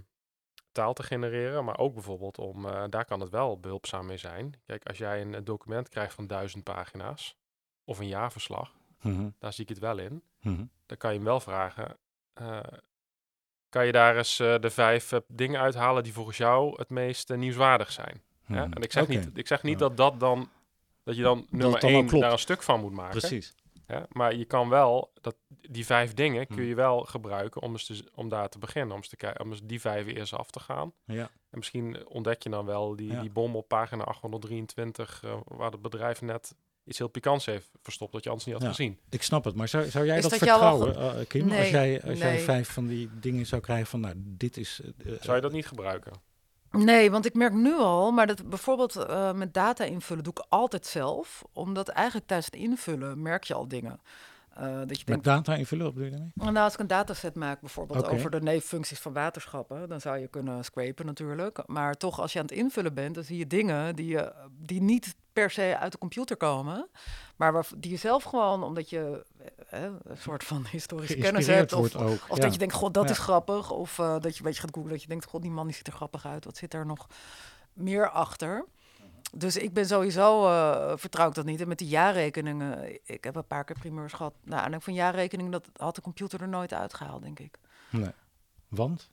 [0.71, 4.53] taal te genereren, maar ook bijvoorbeeld om, daar kan het wel behulpzaam mee zijn.
[4.65, 7.37] Kijk, als jij een, document krijgt van duizend pagina's
[7.83, 10.23] of een jaarverslag, Mhm, daar zie ik het wel in.
[10.41, 10.65] mhm.
[10.85, 11.97] Dan kan je hem wel vragen,
[13.73, 17.29] kan je daar eens eh, de vijf eh, dingen uithalen die volgens jou het meest
[17.29, 18.21] eh, nieuwswaardig zijn?
[18.47, 18.65] Ja?
[18.65, 18.73] Mhm.
[18.73, 19.87] En ik zeg niet, ik zeg niet Ja.
[19.87, 20.49] dat dat dan,
[21.03, 22.23] dat je dan nummer dan één klopt.
[22.23, 23.19] daar een stuk van moet maken.
[23.19, 23.53] Precies.
[23.87, 26.65] Ja, maar je kan wel, dat, die vijf dingen kun Hmm.
[26.65, 28.91] je wel gebruiken om, eens te, om daar te beginnen.
[28.91, 30.93] Om eens, te kijken, om eens die vijf eerst af te gaan.
[31.05, 33.21] Ja, En misschien ontdek je dan wel die, Ja.
[33.21, 38.11] die bom op pagina 823, eh, waar het bedrijf net iets heel pikants heeft verstopt,
[38.13, 38.69] dat je anders niet had Ja.
[38.69, 38.99] gezien.
[39.09, 39.55] ik snap het.
[39.55, 41.51] Maar zou, zou jij Is dat, vertrouwen, eh, Kim?
[41.51, 44.81] als jij, als jij vijf van die dingen zou krijgen van, nou, dit is...
[45.05, 46.11] eh, Zou je dat niet gebruiken?
[46.71, 50.45] Nee, want ik merk nu al, maar dat bijvoorbeeld eh, met data invullen doe ik
[50.49, 51.43] altijd zelf.
[51.53, 53.99] Omdat eigenlijk tijdens het invullen merk je al dingen.
[54.53, 56.53] Eh, dat je denkt, met data invullen, wat bedoel je daarmee?
[56.53, 60.27] Nou, als ik een dataset maak, bijvoorbeeld over de neeffuncties van waterschappen, dan zou je
[60.27, 61.63] kunnen scrapen natuurlijk.
[61.65, 64.81] Maar toch, als je aan het invullen bent, dan zie je dingen die, je, die
[64.81, 66.89] niet per se uit de computer komen,
[67.35, 69.25] maar waar, die je zelf gewoon, omdat je
[69.69, 72.09] eh, een soort van historische kennis hebt, of, ook.
[72.27, 72.43] of ja.
[72.43, 73.09] dat je denkt, god, dat Ja.
[73.11, 75.51] is grappig, of eh, dat je een beetje gaat googlen, dat je denkt, god, die
[75.51, 77.07] man die ziet er grappig uit, wat zit er nog
[77.73, 78.65] meer achter?
[79.35, 81.61] Dus ik ben sowieso, eh vertrouw ik dat niet.
[81.61, 84.33] En met die jaarrekeningen, ik heb een paar keer primeurs gehad.
[84.43, 87.59] Nou, en van jaarrekeningen, dat had de computer er nooit uitgehaald, denk ik.
[87.89, 88.11] Nee.
[88.67, 89.09] Want?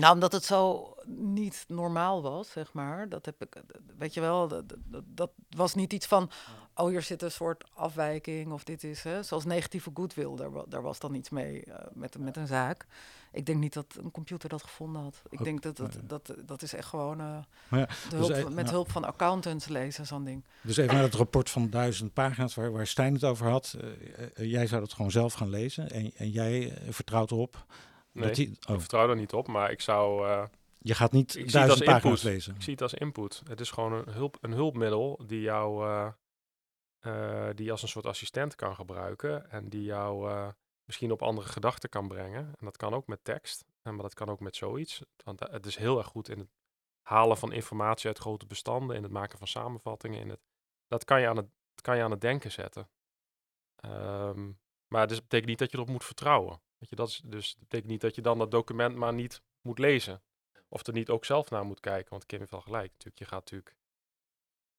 [0.00, 3.08] Nou, omdat het zo niet normaal was, zeg maar.
[3.08, 3.62] Dat heb ik,
[3.98, 6.30] weet je wel, dat, dat, dat was niet iets van,
[6.74, 10.82] oh, hier zit een soort afwijking of dit is, hè, zoals negatieve goodwill, daar, daar
[10.82, 12.86] was dan iets mee eh, met, met een zaak.
[13.32, 15.22] Ik denk niet dat een computer dat gevonden had.
[15.28, 17.38] Ik Ook- denk dat dat, dat, dat is echt gewoon eh,
[17.70, 20.44] ja, de dus hulp, e- met nou, hulp van accountants lezen, zo'n ding.
[20.60, 23.76] Dus even naar het rapport van duizend pagina's waar, waar Stijn het over had.
[24.34, 27.66] Eh, jij zou dat gewoon zelf gaan lezen en, en jij vertrouwt erop.
[28.12, 30.28] Nee, ik oh, vertrouw er niet op, maar ik zou...
[30.28, 30.44] eh,
[30.78, 32.22] je gaat niet het duizend als pagina's input.
[32.22, 32.54] lezen.
[32.54, 33.42] Ik zie het als input.
[33.48, 36.08] Het is gewoon een, hulp, een hulpmiddel die jou eh,
[36.98, 40.32] eh, die je als een soort assistent kan gebruiken en die jou
[40.84, 42.44] misschien op andere gedachten kan brengen.
[42.44, 45.02] En dat kan ook met tekst, en maar dat kan ook met zoiets.
[45.24, 46.48] Want het is heel erg goed in het
[47.02, 50.20] halen van informatie uit grote bestanden, in het maken van samenvattingen.
[50.20, 50.40] In het,
[50.86, 51.48] dat kan je aan het,
[51.82, 52.88] kan je aan het denken zetten.
[53.76, 54.50] Ehm,
[54.86, 56.60] maar dat betekent niet dat je erop moet vertrouwen.
[56.78, 59.78] Weet je, dat dus dat betekent niet dat je dan dat document maar niet moet
[59.78, 60.22] lezen.
[60.68, 62.10] Of er niet ook zelf naar moet kijken.
[62.10, 62.90] Want Kim heeft wel gelijk.
[62.92, 63.76] Natuurlijk, je gaat natuurlijk.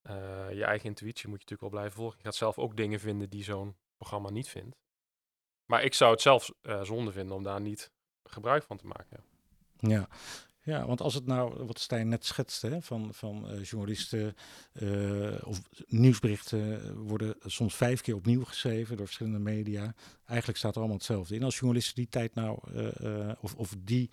[0.01, 2.17] eh, je eigen intuïtie moet je natuurlijk wel blijven volgen.
[2.17, 4.77] Je gaat zelf ook dingen vinden die zo'n programma niet vindt.
[5.65, 7.91] Maar ik zou het zelf eh, zonde vinden om daar niet
[8.23, 9.23] gebruik van te maken.
[9.77, 10.07] Ja.
[10.61, 14.35] Ja, want als het nou, wat Stijn net schetste, hè, van, van eh, journalisten
[14.73, 19.93] eh, of nieuwsberichten worden soms vijf keer opnieuw geschreven door verschillende media.
[20.25, 21.43] Eigenlijk staat er allemaal hetzelfde in.
[21.43, 24.09] Als journalisten die tijd nou, eh, of, of die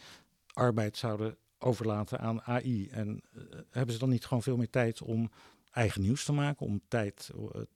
[0.52, 2.88] arbeid zouden overlaten aan AI.
[2.88, 3.22] En
[3.70, 5.30] hebben ze dan niet gewoon veel meer tijd om
[5.70, 7.30] eigen nieuws te maken, om tijd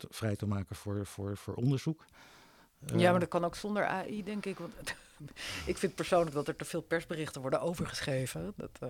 [0.09, 2.04] vrij te maken voor, voor, voor onderzoek?
[2.96, 4.59] ja, maar dat kan ook zonder AI, denk ik.
[4.59, 4.74] Want
[5.66, 8.52] ik vind persoonlijk dat er te veel persberichten worden overgeschreven.
[8.56, 8.88] Dat eh,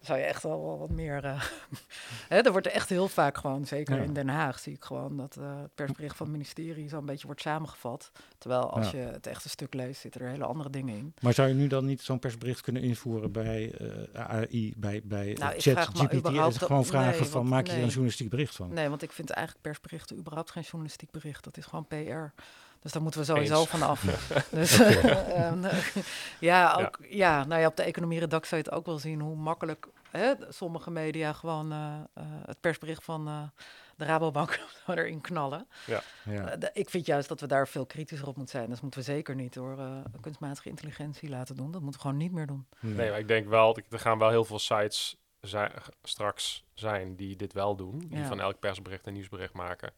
[0.00, 1.24] zou je echt wel, wel wat meer...
[1.24, 1.42] eh
[2.28, 4.02] hè, er wordt echt heel vaak gewoon, zeker Ja.
[4.02, 7.26] in Den Haag, zie ik gewoon dat eh, het persbericht van het ministerie zo'n beetje
[7.26, 8.10] wordt samengevat.
[8.38, 8.98] Terwijl als Ja.
[8.98, 11.14] je het echte stuk leest, zitten er hele andere dingen in.
[11.20, 13.74] Maar zou je nu dan niet zo'n persbericht kunnen invoeren bij
[14.12, 16.58] AI, bij, bij Nou, ChatGPT?
[16.58, 18.72] Gewoon vragen nee, van, want- maak je er een journalistiek bericht van?
[18.72, 21.44] Nee, want ik vind eigenlijk persberichten überhaupt geen journalistiek bericht.
[21.44, 22.32] Dat is gewoon PR.
[22.80, 23.68] Dus daar moeten we sowieso Eens.
[23.68, 24.00] van af.
[24.50, 25.64] dus, ehm,
[26.40, 27.44] ja, ook, ja.
[27.44, 30.90] nou ja, op de economieredactie zou je het ook wel zien hoe makkelijk hè, sommige
[30.90, 33.42] media gewoon eh, eh, het persbericht van eh,
[33.96, 35.66] de Rabobank erin knallen.
[35.86, 36.02] Ja.
[36.56, 38.70] De- ik vind juist dat we daar veel kritischer op moeten zijn.
[38.70, 39.86] Dat moeten we zeker niet door eh,
[40.20, 41.70] kunstmatige intelligentie laten doen.
[41.72, 42.66] Dat moeten we gewoon niet meer doen.
[42.80, 47.16] Nee, maar ik denk wel, dat er gaan wel heel veel sites zijn, straks zijn
[47.16, 47.98] die dit wel doen.
[47.98, 48.26] Die Ja.
[48.26, 49.92] van elk persbericht een nieuwsbericht maken.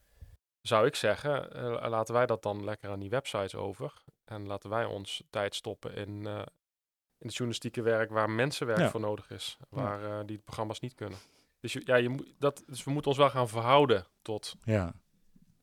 [0.63, 3.93] Zou ik zeggen, eh, laten wij dat dan lekker aan die websites over.
[4.25, 6.35] En laten wij ons tijd stoppen in, eh,
[7.19, 8.91] in het journalistieke werk waar mensenwerk Ja.
[8.91, 9.57] voor nodig is.
[9.69, 11.19] Waar eh, die programma's niet kunnen.
[11.61, 14.93] Dus, je, ja, je moet, dat, dus we moeten ons wel gaan verhouden tot, ja.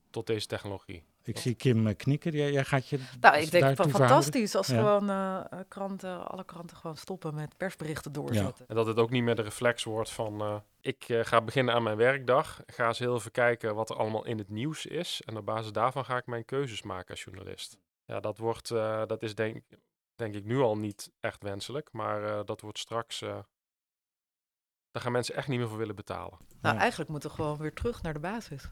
[0.10, 1.04] tot deze technologie.
[1.26, 2.32] Ik zie Kim eh, knikken.
[2.32, 4.08] Jij, jij gaat je Nou, ik denk daartoe van verhouden?
[4.08, 4.78] fantastisch als Ja.
[4.78, 8.68] gewoon eh, kranten, alle kranten gewoon stoppen met persberichten doorzetten.
[8.68, 10.42] En dat het ook niet meer de reflex wordt van...
[10.42, 12.62] eh, ik ga beginnen aan mijn werkdag.
[12.66, 15.22] Ga eens heel even kijken wat er allemaal in het nieuws is.
[15.26, 17.78] En op basis daarvan ga ik mijn keuzes maken als journalist.
[18.06, 19.64] Ja, dat, wordt, eh, dat is denk,
[20.16, 21.90] denk ik nu al niet echt wenselijk.
[21.92, 23.22] Maar eh, dat wordt straks...
[23.22, 23.38] eh,
[24.92, 26.38] daar gaan mensen echt niet meer voor willen betalen.
[26.62, 26.82] Nou, Ja.
[26.82, 28.70] eigenlijk moeten we gewoon weer terug naar de basis.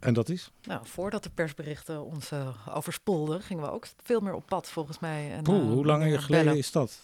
[0.00, 0.50] En dat is?
[0.62, 4.98] Nou, voordat de persberichten ons eh, overspoelden, gingen we ook veel meer op pad volgens
[4.98, 5.32] mij.
[5.32, 6.56] En, eh, hoe lang geleden bellen.
[6.56, 6.98] is dat?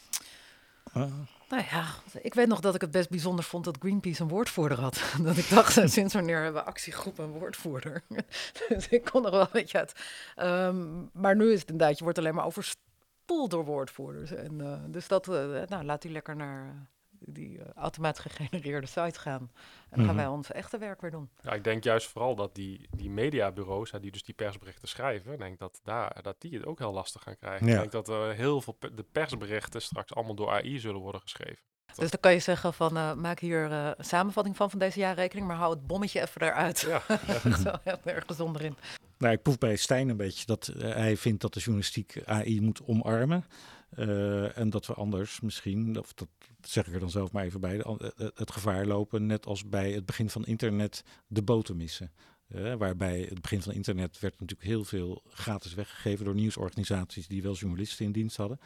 [0.92, 1.12] Ah,
[1.48, 1.86] Nou ja,
[2.20, 5.02] ik weet nog dat ik het best bijzonder vond dat Greenpeace een woordvoerder had.
[5.22, 8.02] dat ik dacht, eh, sinds wanneer hebben actiegroepen een woordvoerder?
[8.68, 9.92] dus ik kon er wel een beetje uit.
[10.34, 14.30] Ehm, maar nu is het inderdaad, je wordt alleen maar overspoeld door woordvoerders.
[14.30, 15.26] En, dus dat,
[15.68, 16.86] nou, laat die lekker naar
[17.20, 19.40] die eh, automatisch gegenereerde site gaan.
[19.40, 19.48] En
[19.88, 20.16] dan gaan Mhm.
[20.16, 21.28] wij ons echte werk weer doen.
[21.42, 25.32] Ja, ik denk juist vooral dat die, die mediabureaus, hè, die dus die persberichten schrijven,
[25.32, 27.66] ik denk dat, daar, dat die het ook heel lastig gaan krijgen.
[27.66, 27.72] Ja.
[27.72, 31.20] Ik denk dat er heel veel pe- de persberichten straks allemaal door AI zullen worden
[31.20, 31.62] geschreven.
[31.94, 34.98] Dus dan kan je zeggen van, eh, maak hier eh, een samenvatting van van deze
[34.98, 36.80] jaarrekening, maar hou het bommetje even eruit.
[36.80, 37.02] Ja,
[37.64, 38.76] Zo heel erg gezonder in.
[39.18, 42.60] Nou, ik proef bij Stijn een beetje dat eh, hij vindt dat de journalistiek AI
[42.60, 43.44] moet omarmen.
[43.88, 46.28] Eh, en dat we anders misschien, of dat
[46.60, 49.68] zeg ik er dan zelf maar even bij, al- eh, het gevaar lopen, net als
[49.68, 52.12] bij het begin van internet, de boten missen.
[52.48, 57.42] Eh, waarbij het begin van internet werd natuurlijk heel veel gratis weggegeven door nieuwsorganisaties die
[57.42, 58.58] wel journalisten in dienst hadden.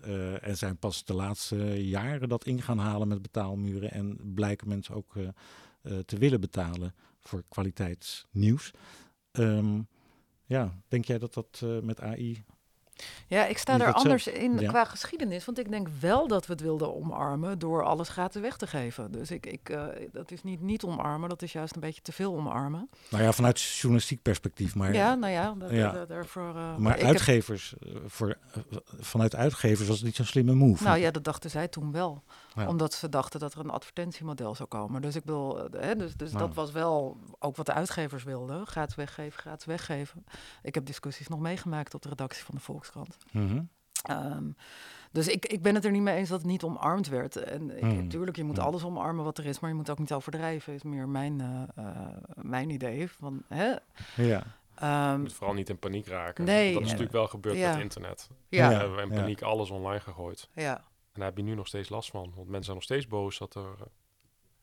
[0.00, 3.90] Eh, en zijn pas de laatste jaren dat in gaan halen met betaalmuren.
[3.90, 5.28] En blijken mensen ook eh,
[5.82, 8.70] eh, te willen betalen voor kwaliteitsnieuws.
[9.32, 9.80] Ehm,
[10.44, 12.44] ja, denk jij dat dat eh, met AI...
[13.26, 14.68] Ja, ik sta er anders zelf- in ja.
[14.68, 15.44] qua geschiedenis.
[15.44, 19.12] Want ik denk wel dat we het wilden omarmen door alles gratis weg te geven.
[19.12, 22.12] Dus ik, ik, eh, dat is niet niet omarmen, dat is juist een beetje te
[22.12, 22.88] veel omarmen.
[23.10, 24.74] Nou ja, vanuit journalistiek perspectief.
[24.74, 25.92] Maar, ja, nou ja, da- da- ja.
[25.92, 26.48] da- daarvoor...
[26.56, 28.36] eh, maar heb- uitgevers, eh, voor,
[29.00, 30.84] vanuit uitgevers was het niet zo'n slimme move.
[30.84, 32.22] nou ja, dat dachten zij toen wel.
[32.54, 32.66] Ja.
[32.68, 35.02] Omdat ze dachten dat er een advertentiemodel zou komen.
[35.02, 38.66] Dus ik bedoel, eh, hè, dus, dus dat was wel ook wat de uitgevers wilden.
[38.66, 40.24] Gratis weggeven, gratis weggeven.
[40.62, 43.16] Ik heb discussies nog meegemaakt op de redactie van de Volkskrant.
[43.32, 43.62] Mhm.
[44.02, 44.44] Ehm,
[45.12, 47.36] dus ik, ik ben het er niet mee eens dat het niet omarmd werd.
[47.36, 47.96] En Hmm.
[47.96, 48.66] natuurlijk, je moet Hmm.
[48.66, 51.84] alles omarmen wat er is, maar je moet ook niet overdrijven, is meer mijn, eh,
[51.86, 53.10] eh, mijn idee.
[53.10, 53.74] Van, hè?
[54.16, 54.42] Ja.
[54.74, 56.44] Ehm, Je moet vooral niet in paniek raken.
[56.44, 57.72] Nee, dat is natuurlijk wel gebeurd ja.
[57.72, 58.30] met internet.
[58.48, 58.70] ja, Ja.
[58.70, 58.76] ja.
[58.90, 60.48] We hebben in paniek alles online gegooid.
[60.54, 60.84] ja.
[61.20, 62.32] En daar heb je nu nog steeds last van.
[62.34, 63.86] Want mensen zijn nog steeds boos dat, er, eh,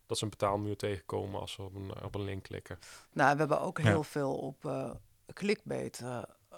[0.06, 2.80] dat ze een betaalmuur tegenkomen als ze op een, op een link klikken.
[3.14, 3.84] Nou, we hebben ook Ja.
[3.84, 4.90] heel veel op eh
[5.34, 6.04] clickbait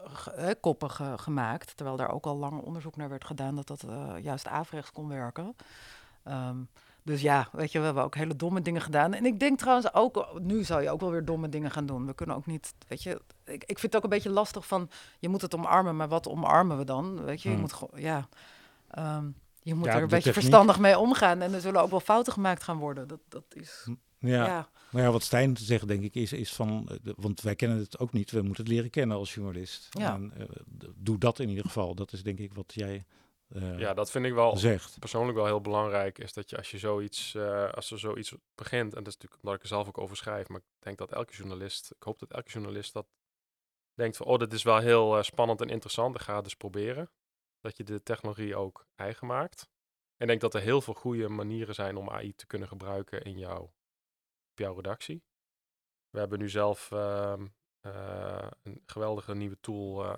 [0.04, 1.76] ge- hè, koppen ge- gemaakt.
[1.76, 3.86] Terwijl daar ook al lang onderzoek naar werd gedaan dat dat
[4.22, 5.56] juist averechts kon werken.
[6.24, 6.58] Ehm,
[7.04, 9.14] dus ja, weet je, we hebben ook hele domme dingen gedaan.
[9.14, 12.06] En ik denk trouwens ook, nu zou je ook wel weer domme dingen gaan doen.
[12.06, 14.90] We kunnen ook niet, weet je, ik, ik vind het ook een beetje lastig van,
[15.20, 17.24] je moet het omarmen, maar wat omarmen we dan?
[17.24, 17.64] Weet je, je Hmm.
[17.64, 18.28] moet gewoon, ja,
[18.88, 19.30] ehm,
[19.62, 20.34] je moet Ja, er een beetje techniek.
[20.34, 21.42] verstandig mee omgaan.
[21.42, 23.08] En er zullen ook wel fouten gemaakt gaan worden.
[23.08, 23.88] Dat, dat is,
[24.20, 24.46] Ja.
[24.46, 24.70] ja.
[24.92, 26.90] Maar ja, wat Stijn zegt, denk ik, is, is van.
[27.04, 28.32] eh, Want wij kennen het ook niet.
[28.32, 29.88] We moeten het leren kennen als journalist.
[29.90, 30.14] Ja.
[30.14, 30.46] En, eh,
[30.96, 31.96] doe dat in ieder geval.
[31.96, 33.06] Dat is denk ik wat jij
[33.50, 35.00] eh, Ja, dat vind ik wel zegt.
[35.00, 36.18] persoonlijk wel heel belangrijk.
[36.18, 39.42] Is dat je als je zoiets, eh, als er zoiets begint, en dat is natuurlijk
[39.44, 42.20] omdat ik er zelf ook over schrijf, maar ik denk dat elke journalist, ik hoop
[42.20, 43.06] dat elke journalist dat
[43.94, 47.10] denkt van, oh, dit is wel heel spannend en interessant, ik ga het dus proberen.
[47.60, 49.70] Dat je de technologie ook eigen maakt.
[50.16, 53.22] En ik denk dat er heel veel goede manieren zijn om AI te kunnen gebruiken
[53.22, 53.74] in jouw,
[54.54, 55.24] jouw redactie.
[56.10, 57.48] We hebben nu zelf ehm,
[57.80, 60.18] eh, een geweldige nieuwe tool, eh,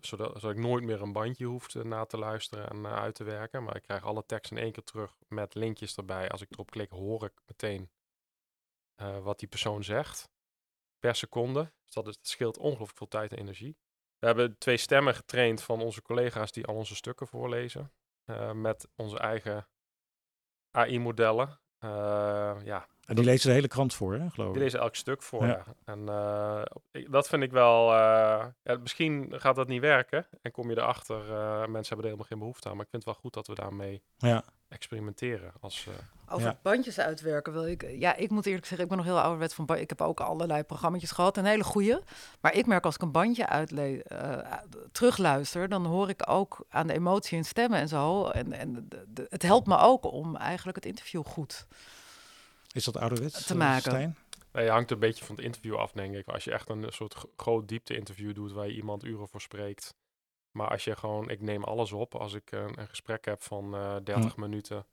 [0.00, 3.24] zodat, zodat ik nooit meer een bandje hoef na te luisteren en eh, uit te
[3.24, 3.62] werken.
[3.64, 6.28] Maar ik krijg alle tekst in één keer terug met linkjes erbij.
[6.28, 7.90] Als ik erop klik, hoor ik meteen
[9.22, 10.30] wat die persoon zegt
[10.98, 11.72] per seconde.
[11.84, 13.78] Dus dat, is, dat scheelt ongelooflijk veel tijd en energie.
[14.18, 17.92] We hebben twee stemmen getraind van onze collega's die al onze stukken voorlezen.
[18.24, 19.68] eh, met onze eigen
[20.70, 21.60] AI-modellen.
[22.64, 24.62] ja, En die lezen de hele krant voor, hè, geloof die ik.
[24.62, 25.46] lezen elk stuk voor.
[25.46, 25.48] Ja.
[25.48, 25.64] Ja.
[25.84, 27.92] En eh, ik- dat vind ik wel.
[27.92, 30.26] eh, ja, misschien gaat dat niet werken.
[30.42, 32.76] En kom je erachter, eh mensen hebben er helemaal geen behoefte aan.
[32.76, 34.44] Maar ik vind het wel goed dat we daarmee Ja.
[34.68, 35.52] Experimenteren.
[35.60, 35.94] Als, eh,
[36.34, 36.58] Over Ja.
[36.62, 37.90] bandjes uitwerken wil ik.
[37.90, 39.76] Ja, ik moet eerlijk zeggen, ik ben nog heel ouderwet van.
[39.76, 42.02] Ik heb ook allerlei programma's gehad, een hele goede.
[42.40, 44.52] Maar ik merk als ik een bandje uitle eh,
[44.92, 48.26] terugluister, dan hoor ik ook aan de emotie in stemmen en zo.
[48.26, 51.66] En, en de- de- het helpt me ook om eigenlijk het interview goed.
[52.72, 53.80] Is dat ouderwets, Te eh, maken.
[53.90, 54.16] Stijn?
[54.52, 56.26] nou, je hangt een beetje van het interview af, denk ik.
[56.28, 59.94] Als je echt een soort gro- groot diepte-interview doet waar je iemand uren voor spreekt.
[60.50, 62.14] Maar als je gewoon, ik neem alles op.
[62.14, 64.86] Als ik een, een gesprek heb van eh 30 minuten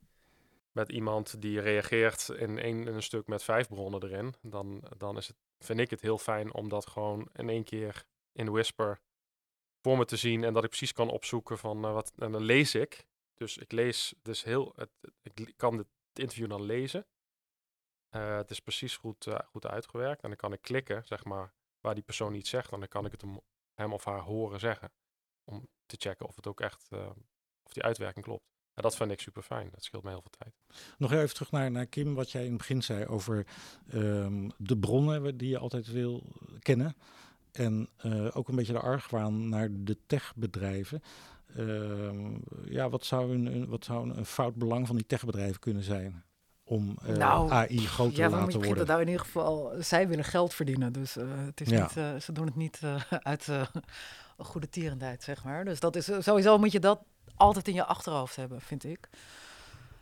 [0.72, 5.16] met iemand die reageert in, één, in een stuk met vijf bronnen erin, dan, dan
[5.16, 9.00] is het, vind ik het heel fijn om dat gewoon in één keer in Whisper
[9.86, 12.12] voor me te zien en dat ik precies kan opzoeken van eh, wat.
[12.16, 13.06] En dan lees ik.
[13.34, 14.90] Dus ik lees dus heel, het,
[15.22, 17.06] ik kan het interview dan lezen.
[18.08, 20.22] Eh, het is precies goed, eh, goed uitgewerkt.
[20.22, 22.72] En dan kan ik klikken, zeg maar, waar die persoon iets zegt.
[22.72, 23.40] En dan kan ik het hem,
[23.74, 24.92] hem of haar horen zeggen.
[25.48, 27.06] Om te checken of het ook echt, eh,
[27.62, 28.44] of die uitwerking klopt.
[28.74, 29.68] En dat vind ik super fijn.
[29.72, 30.54] Dat scheelt me heel veel tijd.
[30.98, 33.46] Nog even terug naar, naar Kim, wat jij in het begin zei over
[33.90, 36.22] ehm, de bronnen die je altijd wil
[36.58, 36.96] kennen.
[37.52, 41.02] En eh, ook een beetje de argwaan naar de techbedrijven.
[41.56, 45.60] Ehm, ja, wat zou, een, een- wat zou een, een fout belang van die techbedrijven
[45.60, 46.24] kunnen zijn
[46.64, 48.86] om eh, Nou, AI groter Ja, te moet laten je worden?
[48.86, 49.72] nou in ieder geval.
[49.78, 51.80] Zij willen geld verdienen, dus eh, het is Ja.
[51.82, 52.80] niet, ze doen het niet
[53.32, 53.66] uit eh,
[54.38, 55.64] goede tierendheid, zeg maar.
[55.64, 57.00] Dus dat is eh, sowieso moet je dat
[57.36, 59.08] altijd in je achterhoofd hebben, vind ik.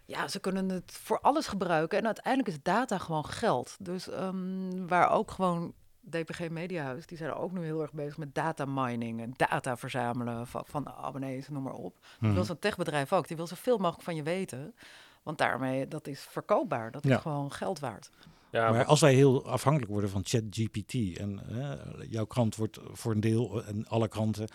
[0.04, 3.76] Ja, ze kunnen het voor alles gebruiken en uiteindelijk is data gewoon geld.
[3.80, 5.72] Dus ehm, waar ook gewoon
[6.10, 9.76] DPG Mediahuis, die zijn er ook nu heel erg bezig met data mining en data
[9.76, 11.94] verzamelen van, van abonnees, noem maar op.
[12.00, 12.34] Dat Mhm.
[12.34, 13.28] wil zo'n techbedrijf ook.
[13.28, 14.74] Die wil zoveel mogelijk van je weten.
[15.22, 16.90] Want daarmee, dat is verkoopbaar.
[16.90, 17.14] Dat Ja.
[17.16, 18.10] is gewoon geld waard.
[18.54, 23.12] Ja, maar als wij heel afhankelijk worden van ChatGPT en eh, jouw krant wordt voor
[23.12, 24.48] een deel en alle kranten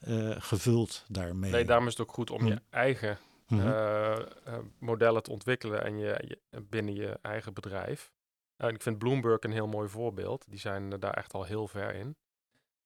[0.00, 1.50] eh, gevuld daarmee.
[1.50, 2.58] nee, daarom is het ook goed om je Hm.
[2.70, 3.60] eigen Mhm.
[3.66, 4.24] eh, eh,
[4.78, 8.12] modellen te ontwikkelen en je, je- binnen je eigen bedrijf.
[8.56, 10.44] En ik vind Bloomberg een heel mooi voorbeeld.
[10.48, 12.16] Die zijn daar echt al heel ver in.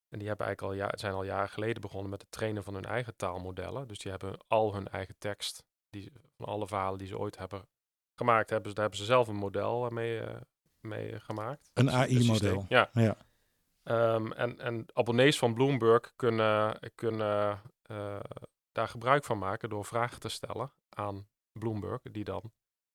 [0.08, 2.74] En die hebben eigenlijk al, ja, zijn al jaren geleden begonnen met het trainen van
[2.74, 3.88] hun eigen taalmodellen.
[3.88, 7.66] Dus die hebben al hun eigen tekst, die, van alle verhalen die ze ooit hebben
[8.14, 10.20] gemaakt, hebben ze, daar hebben ze zelf een model mee,
[10.88, 11.70] mee eh, gemaakt.
[11.74, 12.66] Een AI-model.
[12.68, 12.90] Ja.
[12.92, 13.16] Ja.
[13.82, 18.20] Ehm, en, en abonnees van Bloomberg kunnen, kunnen eh,
[18.72, 22.52] daar gebruik van maken door vragen te stellen aan Bloomberg, die dan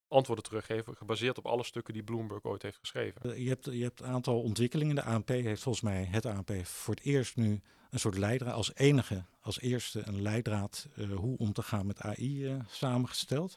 [0.08, 3.22] antwoorden teruggeven gebaseerd op alle stukken die Bloomberg ooit heeft geschreven.
[3.22, 4.94] Eh, Je hebt, je hebt een aantal ontwikkelingen.
[4.94, 8.74] De ANP heeft volgens mij, het ANP, voor het eerst nu een soort leidraad, als
[8.74, 13.56] enige, als eerste een leidraad hoe om te gaan met AI samengesteld.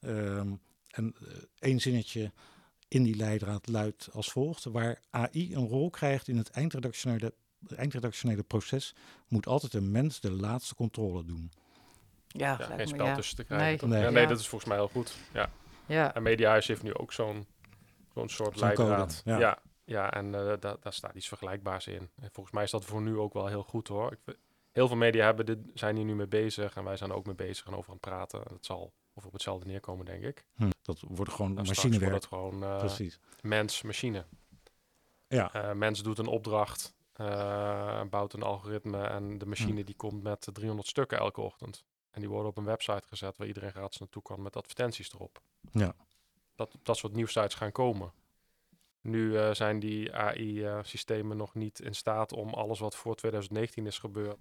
[0.00, 0.54] Ehm,
[0.90, 1.14] en
[1.58, 2.32] één zinnetje
[2.88, 7.34] in die leidraad luidt als volgt: waar AI een rol krijgt in het eindredactionele,
[7.76, 8.94] eindredactionele proces,
[9.28, 11.50] moet altijd een mens de laatste controle doen.
[12.28, 13.14] Ja, Ja, geen spel ja.
[13.14, 13.88] tussen te krijgen.
[13.88, 13.98] Nee.
[13.98, 14.06] Nee.
[14.08, 14.28] Ja, nee, Ja.
[14.28, 15.16] dat is volgens mij heel goed.
[15.32, 15.50] Ja.
[15.86, 17.46] Ja, En Mediahuis heeft nu ook zo'n
[18.14, 19.22] zo'n soort leidraad.
[19.24, 19.38] ja.
[19.38, 19.58] ja.
[19.84, 22.10] ja, en eh, da- daar staat iets vergelijkbaars in.
[22.20, 24.12] En volgens mij is dat voor nu ook wel heel goed hoor.
[24.12, 24.36] Ik,
[24.72, 27.26] heel veel media hebben dit, zijn hier nu mee bezig en wij zijn er ook
[27.26, 28.40] mee bezig en over aan het praten.
[28.52, 30.44] Het zal of op hetzelfde neerkomen, denk ik.
[30.56, 32.10] Hm, dat wordt gewoon Nou, machinewerk.
[32.10, 33.20] wordt gewoon eh, Precies.
[33.40, 34.24] mens-machine.
[35.28, 39.86] Ja, Eh, mens doet een opdracht, eh, bouwt een algoritme en de machine Hm.
[39.86, 41.84] die komt met 300 stukken elke ochtend.
[42.10, 45.40] En die worden op een website gezet waar iedereen gratis naartoe kan met advertenties erop.
[45.72, 45.94] Ja.
[46.54, 48.12] Dat, dat soort nieuwsites gaan komen.
[49.00, 54.36] Nu zijn die AI-systemen nog niet in staat om alles wat voor 2019 is gebeurd,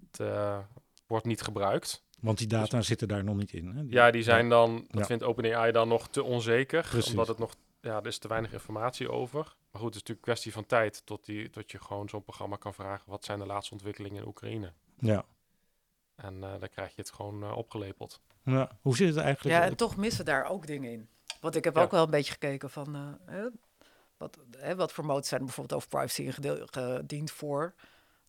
[1.07, 2.03] wordt niet gebruikt.
[2.19, 3.67] Want die data zitten daar nog niet in.
[3.75, 3.81] Hè?
[3.85, 5.05] Die- Ja, die zijn dan, dat Ja.
[5.05, 7.09] vindt OpenAI dan nog te onzeker, Precies.
[7.11, 9.55] omdat het nog, ja, er is te weinig informatie over.
[9.71, 12.23] Maar goed, het is natuurlijk een kwestie van tijd tot, die, tot je gewoon zo'n
[12.23, 14.73] programma kan vragen, wat zijn de laatste ontwikkelingen in Oekraïne?
[14.99, 15.25] Ja.
[16.15, 18.21] En eh, dan krijg je het gewoon eh, opgelepeld.
[18.43, 18.71] ja.
[18.81, 19.55] Hoe zit het eigenlijk?
[19.57, 21.09] ja, en toch missen daar ook dingen in.
[21.41, 21.81] Want ik heb Ja.
[21.81, 22.95] ook wel een beetje gekeken van...
[22.95, 23.47] eh, hè,
[24.17, 26.31] wat, hè, wat voor moties zijn er bijvoorbeeld over privacy
[26.71, 27.73] gediend voor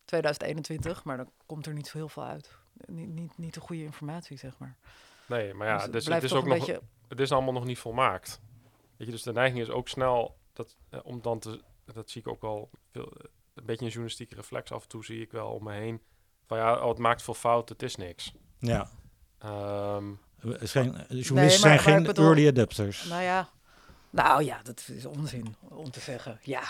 [0.05, 1.03] 2021.
[1.03, 2.57] Maar dan komt er niet zo heel veel uit.
[2.87, 4.75] Niet, niet, niet de goede informatie, zeg maar.
[5.25, 6.81] Nee, maar ja, Dus het dus het is ook nog, beetje...
[7.07, 8.39] het is allemaal nog niet volmaakt.
[8.97, 11.61] Weet je, dus de neiging is ook snel, dat, eh, om dan te,
[11.93, 13.11] dat zie ik ook wel, veel,
[13.53, 16.01] een beetje een journalistieke reflex af en toe zie ik wel om me heen.
[16.45, 18.33] Van ja, oh, het maakt veel fout, het is niks.
[18.59, 18.89] Ja.
[19.39, 20.11] Ehm,
[20.59, 23.49] Er zijn, journalisten maar- zijn maar geen bedoel- early adapters Nou ja,
[24.09, 26.39] nou ja, dat is onzin om te zeggen.
[26.43, 26.63] Ja,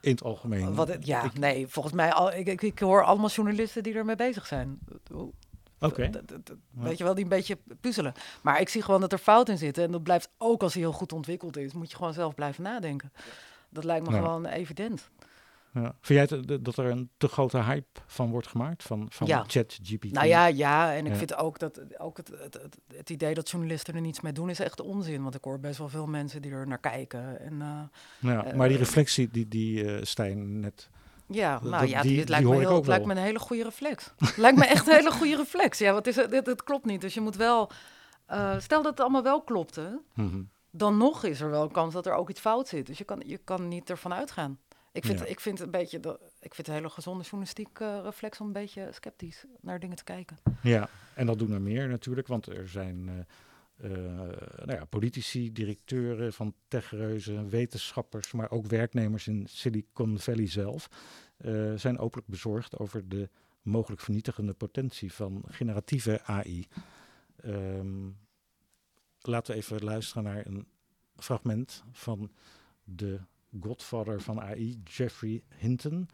[0.00, 0.74] in het algemeen.
[0.74, 3.94] wat, het- ja Ik- nee, volgens mij, al, ik, ik, ik hoor allemaal journalisten die
[3.94, 4.78] ermee bezig zijn.
[5.84, 6.10] Oké.
[6.70, 8.12] Weet je wel, die een beetje puzzelen.
[8.42, 9.84] Maar ik zie gewoon dat er fout in zitten.
[9.84, 11.72] En dat blijft ook als hij heel goed ontwikkeld is.
[11.72, 13.12] Moet je gewoon zelf blijven nadenken.
[13.70, 15.10] Dat lijkt me gewoon evident.
[15.72, 15.94] Ja.
[16.00, 18.82] Vind jij het, dat er een te grote hype van wordt gemaakt?
[18.82, 19.44] Van, van Ja.
[19.46, 20.12] ChatGPT?
[20.12, 20.94] Nou ja, ja.
[20.94, 21.18] En ik Ja.
[21.18, 24.50] vind ook dat ook het, het, het, het idee dat journalisten er niets mee doen
[24.50, 25.22] is echt onzin.
[25.22, 27.40] Want ik hoor best wel veel mensen die er naar kijken.
[27.40, 27.80] En uh,
[28.32, 30.90] Ja, maar die reflectie die, die uh, Stijn net...
[31.26, 33.62] Ja, dat, nou ja, die, dit lijkt, me, heel, het lijkt me een hele goede
[33.62, 34.12] reflex.
[34.36, 35.78] lijkt me echt een hele goede reflex.
[35.78, 36.30] Ja, wat is het?
[36.30, 37.00] Dit, dit klopt niet.
[37.00, 37.70] Dus je moet wel...
[38.30, 39.88] Uh, stel dat het allemaal wel klopt, hè?
[39.88, 40.00] Mm
[40.30, 40.48] -hmm.
[40.70, 42.86] dan nog is er wel een kans dat er ook iets fout zit.
[42.86, 44.58] Dus je kan, je kan niet ervan uitgaan.
[44.92, 45.24] Ik vind, Ja.
[45.24, 48.52] ik vind een beetje de, ik vind een hele gezonde journalistiek uh, reflex om een
[48.52, 50.36] beetje sceptisch naar dingen te kijken.
[50.62, 53.12] Ja, en dat doen er meer natuurlijk, want er zijn uh,
[54.64, 60.88] nou ja, politici, directeuren van techreuzen, wetenschappers, maar ook werknemers in Silicon Valley zelf
[61.38, 63.28] uh, zijn openlijk bezorgd over de
[63.62, 66.66] mogelijk vernietigende potentie van generatieve AI.
[67.44, 68.16] Um,
[69.20, 70.66] laten we even luisteren naar een
[71.16, 72.32] fragment van
[72.84, 73.20] de
[73.60, 76.08] godfather van AI, Jeffrey Hinton.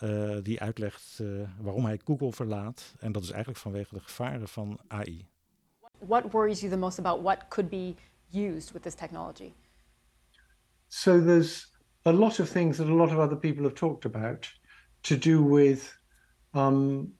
[0.00, 1.20] Uh, die uitlegt
[1.58, 2.94] waarom hij Google verlaat.
[2.98, 5.31] En dat is eigenlijk vanwege de gevaren van AI.
[6.06, 7.96] What worries you the most about what could be
[8.30, 9.54] used with this technology?
[10.88, 11.66] So there's
[12.04, 14.48] a lot of things that a lot of other people have talked about
[15.04, 15.96] to do with
[16.54, 17.12] um,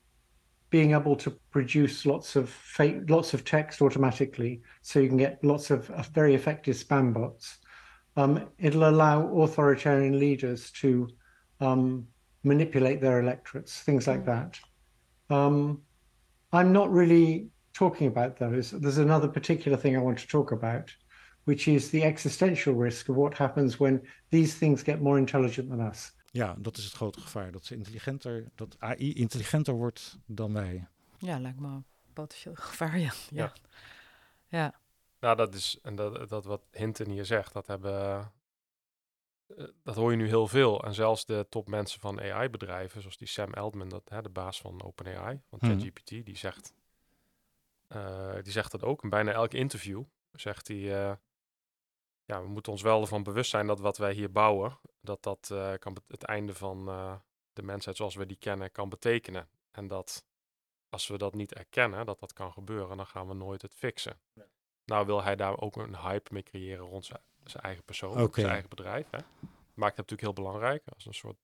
[0.70, 5.43] being able to produce lots of fake, lots of text automatically, so you can get
[5.45, 7.59] lots of uh, very effective spam bots.
[8.16, 11.09] Um, it'll allow authoritarian leaders to
[11.61, 12.07] um,
[12.43, 14.59] manipulate their electorates, things like that.
[15.30, 15.83] Um,
[16.53, 18.79] I'm not really talking about those.
[18.79, 20.97] There's another particular thing I want to talk about,
[21.45, 25.81] which is the existential risk of what happens when these things get more intelligent than
[25.89, 26.12] us.
[26.31, 27.53] Ja, dat is het grote gevaar.
[27.53, 30.87] Dat ze intelligenter, dat AI intelligenter wordt dan wij.
[31.18, 33.12] Ja, lijkt me een potentieel gevaar, ja.
[33.31, 33.53] Ja.
[34.49, 34.75] Ja.
[35.20, 38.33] Nou, dat is, en dat, dat wat Hinton hier zegt, dat hebben,
[39.49, 40.85] uh, dat hoor je nu heel veel.
[40.85, 44.83] En zelfs de topmensen van AI-bedrijven, zoals die Sam Altman, dat, hè, de baas van
[44.83, 45.70] OpenAI, van Mhm.
[45.70, 46.73] ChatGPT, die zegt,
[47.95, 49.03] uh, die zegt dat ook.
[49.03, 51.12] In bijna elk interview zegt hij, uh,
[52.24, 55.49] ja, we moeten ons wel ervan bewust zijn dat wat wij hier bouwen, dat dat
[55.53, 57.14] uh, kan het einde van uh,
[57.53, 59.49] de mensheid zoals we die kennen kan betekenen.
[59.70, 60.24] En dat
[60.88, 64.20] als we dat niet erkennen, dat dat kan gebeuren, dan gaan we nooit het fixen.
[64.84, 68.43] Nou wil hij daar ook een hype mee creëren rond zijn, zijn eigen persoon, okay.
[68.43, 69.11] zijn eigen bedrijf.
[69.11, 69.18] Hè.
[69.74, 71.36] Maakt hem natuurlijk heel belangrijk als een soort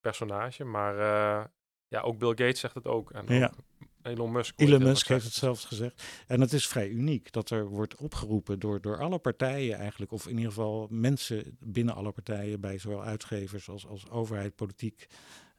[0.00, 0.64] personage.
[0.64, 1.44] Maar uh,
[1.88, 3.10] ja, ook Bill Gates zegt het ook.
[3.10, 3.46] En ja.
[3.46, 3.64] ook
[4.04, 4.60] Elon Musk.
[4.60, 6.02] Elon Musk heeft het zelfs gezegd.
[6.26, 10.26] En het is vrij uniek dat er wordt opgeroepen door, door alle partijen eigenlijk, of
[10.26, 15.06] in ieder geval mensen binnen alle partijen, bij zowel uitgevers als, als overheid, politiek,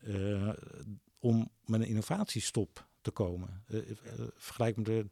[0.08, 0.50] uh,
[1.20, 3.64] om met een innovatiestop te komen.
[3.68, 3.96] Uh, uh,
[4.36, 5.06] vergelijk met de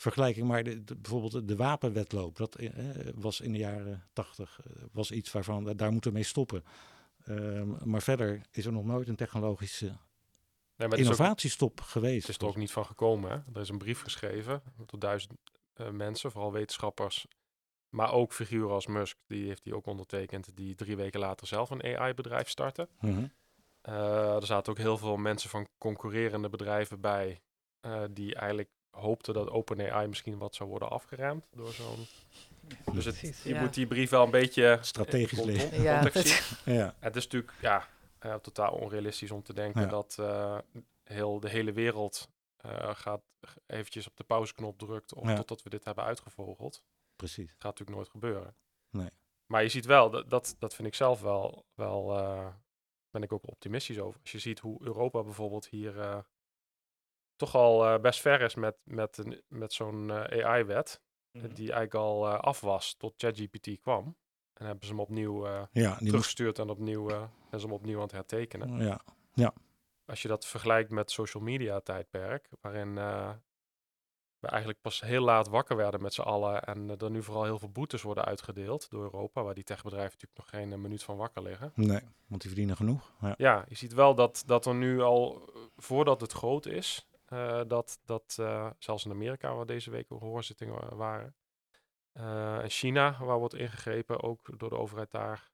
[0.00, 2.68] vergelijking, maar de, de- bijvoorbeeld de wapenwetloop, dat eh,
[3.14, 6.64] was in de jaren tachtig, eh, was iets waarvan eh, daar moeten we mee stoppen.
[7.24, 9.92] Ehm, maar verder is er nog nooit een technologische
[10.80, 12.26] Nee, maar het is, ook, innovatiestop geweest.
[12.26, 13.30] het is er ook niet van gekomen.
[13.30, 13.36] Hè?
[13.54, 15.32] Er is een brief geschreven tot duizend
[15.74, 17.26] eh, mensen, vooral wetenschappers.
[17.88, 20.56] Maar ook figuren als Musk, die heeft die ook ondertekend.
[20.56, 22.88] Die drie weken later zelf een AI-bedrijf starten.
[23.00, 23.24] Mhm.
[23.80, 27.40] Eh, er zaten ook heel veel mensen van concurrerende bedrijven bij.
[27.80, 32.06] eh, die eigenlijk hoopten dat OpenAI misschien wat zou worden afgeremd door zo'n.
[32.92, 33.60] Dus het, je ja.
[33.60, 35.82] moet die brief wel een beetje Strategisch lezen.
[35.82, 36.10] Ja.
[36.64, 37.88] Ja, Het is natuurlijk ja,
[38.20, 39.86] eh, totaal onrealistisch om te denken Ja.
[39.86, 40.58] dat eh,
[41.02, 43.22] heel, de hele wereld eh, gaat
[43.66, 45.34] eventjes op de pauzeknop drukt of Ja.
[45.36, 46.82] totdat we dit hebben uitgevogeld.
[47.16, 47.46] precies.
[47.46, 48.56] Dat gaat natuurlijk nooit gebeuren.
[48.90, 49.10] Nee.
[49.46, 52.54] Maar je ziet wel, dat, dat, dat vind ik zelf wel, wel eh,
[53.10, 54.20] ben ik ook optimistisch over.
[54.20, 56.18] Als je ziet hoe Europa bijvoorbeeld hier eh,
[57.36, 61.00] toch al eh, best ver is met, met, een- met zo'n AI-wet,
[61.32, 61.48] Mhm.
[61.48, 64.16] die eigenlijk al eh, af was tot ChatGPT kwam.
[64.52, 67.10] En hebben ze hem opnieuw eh, Ja, teruggestuurd en opnieuw,
[67.50, 68.76] zijn ze hem opnieuw aan het hertekenen.
[69.34, 69.52] ja,
[70.04, 73.30] Als je dat vergelijkt met social media tijdperk, waarin eh,
[74.38, 77.58] we eigenlijk pas heel laat wakker werden met z'n allen en er nu vooral heel
[77.58, 81.16] veel boetes worden uitgedeeld door Europa, waar die techbedrijven natuurlijk nog geen eh, minuut van
[81.16, 81.72] wakker liggen.
[81.74, 83.12] nee, want die verdienen genoeg.
[83.20, 87.04] Ja, Ja, je ziet wel dat, dat er nu al, eh, voordat het groot is,
[87.66, 88.32] dat, dat
[88.78, 91.34] zelfs in Amerika, waar deze week ook hoorzittingen wa- waren,
[92.62, 95.50] en China, waar wordt ingegrepen, ook door de overheid daar,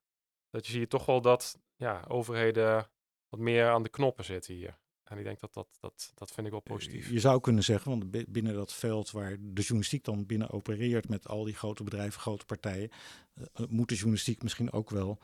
[0.49, 2.87] dat je ziet toch wel dat ja, overheden
[3.29, 4.77] wat meer aan de knoppen zitten hier.
[5.03, 7.09] En ik denk dat dat, dat, dat vind ik wel positief.
[7.09, 11.09] Je zou kunnen zeggen, want bi- binnen dat veld waar de journalistiek dan binnen opereert
[11.09, 12.89] met al die grote bedrijven, grote partijen,
[13.33, 15.17] eh, eh, moet de journalistiek misschien ook wel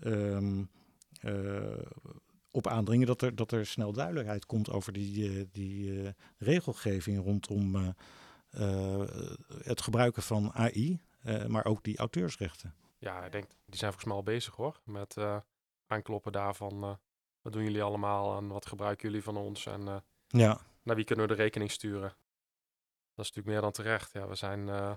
[0.00, 0.64] ehm,
[1.20, 1.78] eh,
[2.50, 7.18] op aandringen dat er, dat er snel duidelijkheid komt over die, eh, die eh, regelgeving
[7.24, 7.88] rondom eh,
[8.50, 9.08] eh,
[9.62, 12.74] het gebruiken van AI, eh, maar ook die auteursrechten.
[12.98, 15.36] Ja, ik denk, die zijn volgens mij al bezig hoor, met eh,
[15.88, 16.82] aankloppen daarvan.
[16.84, 16.94] eh,
[17.42, 21.04] wat doen jullie allemaal en wat gebruiken jullie van ons en eh, Ja, naar wie
[21.04, 22.08] kunnen we de rekening sturen?
[23.14, 24.12] Dat is natuurlijk meer dan terecht.
[24.12, 24.96] Ja, we zijn, eh,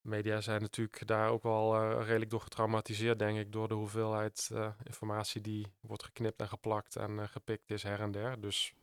[0.00, 4.50] media zijn natuurlijk daar ook wel redelijk door getraumatiseerd, denk ik, door de hoeveelheid
[4.84, 8.40] informatie die wordt geknipt en geplakt en gepikt is her en der.
[8.40, 8.74] Dus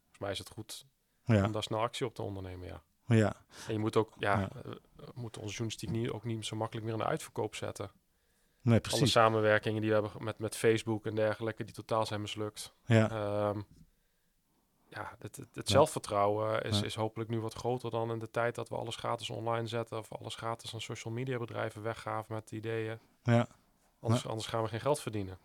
[0.00, 0.86] volgens mij is het goed
[1.24, 2.82] ja, om daar snel actie op te ondernemen, ja.
[3.06, 3.44] ja.
[3.66, 4.48] En je moet ook, ja, Ja.
[5.14, 7.90] onze journalistiek niet, ook niet zo makkelijk meer in de uitverkoop zetten.
[8.62, 12.72] Nee, Alle samenwerkingen die we hebben met, met Facebook en dergelijke, die totaal zijn mislukt.
[12.86, 13.60] Ja, Ehm,
[14.88, 15.72] ja, het, het, het Ja.
[15.74, 16.84] zelfvertrouwen is, Ja.
[16.84, 19.98] is hopelijk nu wat groter dan in de tijd dat we alles gratis online zetten
[19.98, 22.98] of alles gratis aan social media bedrijven weggaven met ideeën.
[23.22, 23.46] ja.
[24.00, 25.38] Anders, anders gaan we geen geld verdienen.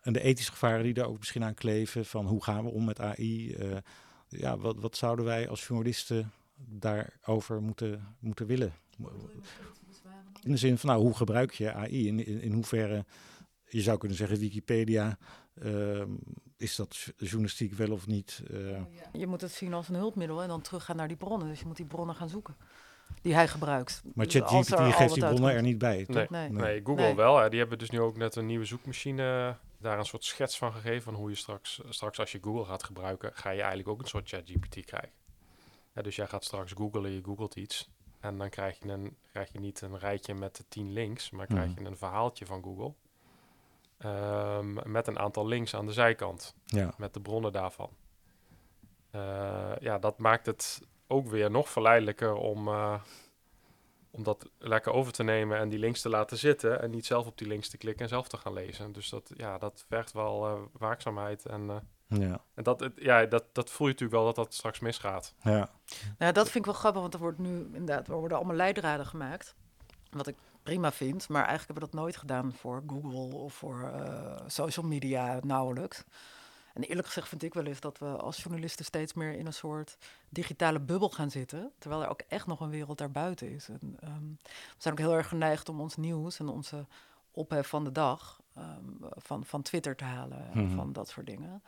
[0.00, 2.84] En de ethische gevaren die daar ook misschien aan kleven, van hoe gaan we om
[2.84, 3.52] met AI?
[3.54, 3.76] eh,
[4.28, 8.74] ja, wat, wat zouden wij als journalisten daarover moeten, moeten willen?
[10.46, 12.06] In de zin van, nou, hoe gebruik je AI?
[12.06, 13.04] In, in, in hoeverre,
[13.68, 15.18] je zou kunnen zeggen, Wikipedia,
[15.62, 16.10] ehm,
[16.56, 18.42] is dat journalistiek wel of niet?
[18.50, 18.82] eh,
[19.12, 21.48] Je moet het zien als een hulpmiddel en dan teruggaan naar die bronnen.
[21.48, 22.56] Dus je moet die bronnen gaan zoeken
[23.22, 24.02] die hij gebruikt.
[24.14, 26.04] maar Dus ChatGPT geeft die bronnen er niet bij?
[26.08, 26.26] Nee.
[26.30, 26.50] Nee.
[26.50, 27.14] Nee, Google Nee.
[27.14, 27.38] wel.
[27.38, 27.48] Hè.
[27.48, 31.02] Die hebben dus nu ook net een nieuwe zoekmachine daar een soort schets van gegeven
[31.02, 34.08] van hoe je straks, straks als je Google gaat gebruiken, ga je eigenlijk ook een
[34.08, 35.10] soort ChatGPT krijgen.
[35.94, 37.88] Ja, dus jij gaat straks googlen, je googelt iets
[38.26, 41.46] en dan krijg je, een, krijg je niet een rijtje met de tien links, maar
[41.46, 41.82] krijg Mhm.
[41.82, 42.92] je een verhaaltje van Google.
[43.98, 47.90] Ehm, met een aantal links aan de zijkant, Ja, met de bronnen daarvan.
[49.10, 53.00] Eh, ja, dat maakt het ook weer nog verleidelijker om, eh,
[54.10, 57.26] om dat lekker over te nemen en die links te laten zitten en niet zelf
[57.26, 58.92] op die links te klikken en zelf te gaan lezen.
[58.92, 63.44] Dus dat, ja, dat vergt wel eh, waakzaamheid en, ja, en dat, het, ja, dat,
[63.52, 65.34] dat voel je natuurlijk wel dat dat straks misgaat.
[65.42, 65.68] ja.
[66.18, 69.06] Nou, dat vind ik wel grappig, want er wordt nu inderdaad, er worden allemaal leidraden
[69.06, 69.54] gemaakt.
[70.10, 73.82] Wat ik prima vind, maar eigenlijk hebben we dat nooit gedaan voor Google of voor
[73.82, 76.04] eh, social media nauwelijks.
[76.74, 79.52] En eerlijk gezegd vind ik wel eens dat we als journalisten steeds meer in een
[79.52, 79.98] soort
[80.28, 81.72] digitale bubbel gaan zitten.
[81.78, 83.68] Terwijl er ook echt nog een wereld daarbuiten is.
[83.68, 86.86] En, ehm, we zijn ook heel erg geneigd om ons nieuws en onze
[87.30, 90.74] ophef van de dag ehm, van, van Twitter te halen en Mhm.
[90.76, 91.62] van dat soort dingen.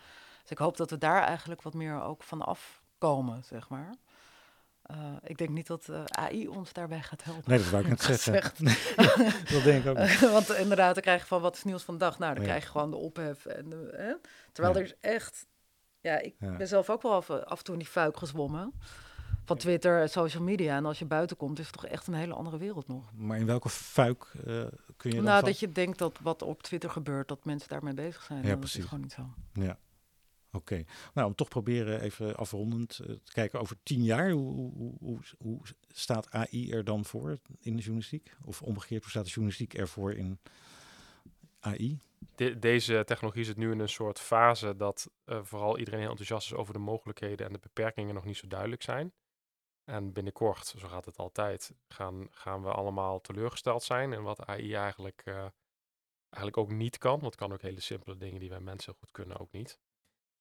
[0.48, 3.94] Dus ik hoop dat we daar eigenlijk wat meer ook van afkomen, zeg maar.
[4.82, 7.50] Eh, ik denk niet dat eh, AI ons daarbij gaat helpen.
[7.50, 8.64] Nee, dat wou ik net zeggen.
[9.54, 10.20] Dat denk ik ook niet.
[10.38, 12.18] Want inderdaad, dan krijg je van wat is nieuws van de dag.
[12.18, 12.48] Nou, dan Ja.
[12.48, 13.46] krijg je gewoon de ophef.
[13.46, 14.14] En de, hè?
[14.52, 14.80] Terwijl Ja.
[14.80, 15.46] er is echt...
[16.00, 16.56] Ja, ik Ja.
[16.56, 18.72] ben zelf ook wel af, af en toe in die fuik gezwommen.
[19.44, 20.76] Van Twitter en social media.
[20.76, 23.10] En als je buiten komt, is het toch echt een hele andere wereld nog.
[23.14, 24.44] Maar in welke fuik eh,
[24.96, 27.68] kun je dan Nou, van- dat je denkt dat wat op Twitter gebeurt, dat mensen
[27.68, 28.38] daarmee bezig zijn.
[28.38, 28.78] Ja, Nou, dat precies.
[28.82, 29.22] is gewoon niet zo.
[29.52, 29.78] Ja.
[30.52, 30.84] Oké,
[31.14, 34.30] nou om toch proberen even afrondend eh, te kijken over tien jaar.
[34.30, 38.36] Hoe, hoe, hoe, hoe staat AI er dan voor in de journalistiek?
[38.44, 40.38] Of omgekeerd, hoe staat de journalistiek ervoor in
[41.60, 41.98] AI?
[42.34, 46.50] De- deze technologie zit nu in een soort fase dat eh, vooral iedereen heel enthousiast
[46.52, 49.12] is over de mogelijkheden en de beperkingen nog niet zo duidelijk zijn.
[49.84, 54.74] En binnenkort, zo gaat het altijd, gaan, gaan we allemaal teleurgesteld zijn in wat AI
[54.74, 55.46] eigenlijk, eh,
[56.30, 57.20] eigenlijk ook niet kan.
[57.20, 59.78] Want kan ook hele simpele dingen die wij mensen goed kunnen ook niet.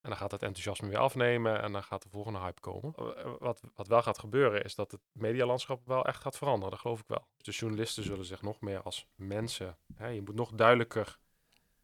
[0.01, 2.93] En dan gaat het enthousiasme weer afnemen en dan gaat de volgende hype komen.
[2.95, 6.69] Eh, eh, Wat, wat wel gaat gebeuren is dat het medialandschap wel echt gaat veranderen,
[6.71, 7.27] dat geloof ik wel.
[7.37, 11.17] De journalisten zullen zich nog meer als mensen, hè, je moet nog duidelijker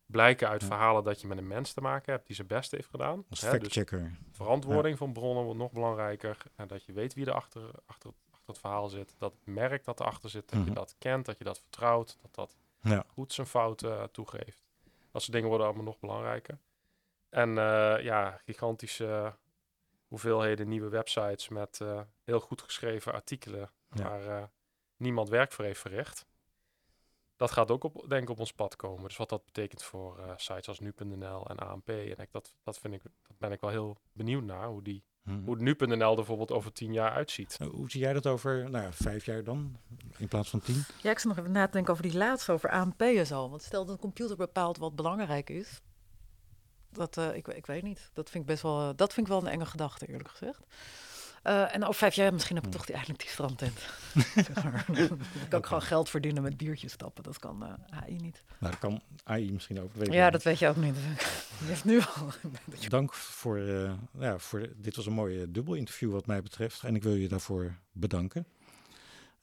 [0.05, 0.67] blijken uit Ja.
[0.67, 3.25] verhalen dat je met een mens te maken hebt die zijn best heeft gedaan.
[3.29, 3.83] Als Hè, dus
[4.31, 6.37] verantwoording van bronnen wordt nog belangrijker.
[6.55, 9.15] En dat je weet wie er achter, achter, achter het verhaal zit.
[9.17, 10.67] Dat het merk dat erachter zit, dat Mhm.
[10.67, 12.17] je dat kent, dat je dat vertrouwt.
[12.21, 13.03] Dat dat Ja.
[13.07, 14.63] goed zijn fouten toegeeft.
[15.11, 16.59] Dat soort dingen worden allemaal nog belangrijker.
[17.33, 19.35] En eh, ja, gigantische
[20.07, 24.03] hoeveelheden nieuwe websites met eh, heel goed geschreven artikelen Ja.
[24.03, 24.43] waar eh,
[24.97, 26.25] niemand werk voor heeft verricht.
[27.35, 29.03] Dat gaat ook op, denk ik op ons pad komen.
[29.07, 31.89] Dus wat dat betekent voor eh, sites als nu.nl en ANP.
[31.89, 34.67] En ik, dat, dat, vind ik, dat ben ik wel heel benieuwd naar.
[34.67, 35.43] Hoe, die, Mhm.
[35.45, 37.59] hoe nu.nl er bijvoorbeeld over tien jaar uitziet.
[37.59, 39.77] Nou, Hoe zie jij dat over nou, ja, vijf jaar dan,
[40.17, 40.83] in plaats van tien?
[41.01, 43.49] Ja, ik zat nog even na te denken over die laatste, over ANP'en zo.
[43.49, 45.81] Want stel dat een computer bepaalt wat belangrijk is.
[46.93, 48.09] Dat, eh, ik, ik weet niet.
[48.13, 50.59] Dat vind ik best wel, eh, dat vind ik wel een enge gedachte, eerlijk gezegd.
[51.43, 52.79] Eh, en over vijf jaar, misschien heb ik Hmm.
[52.79, 53.79] toch die, eigenlijk die strandtent.
[54.55, 54.85] zeg maar.
[54.87, 55.17] Dan
[55.49, 57.23] kan ik gewoon geld verdienen met biertjes stappen.
[57.23, 58.43] Dat kan AI niet.
[58.59, 59.93] Nou, dat kan AI misschien ook.
[59.95, 60.95] ik Ja, dat weet je ook niet.
[61.59, 62.27] Je heeft nu al.
[62.89, 63.59] Dank voor,
[64.19, 67.15] ja, voor dit was een mooi eh, dubbel interview wat mij betreft en ik wil
[67.15, 68.45] je daarvoor bedanken.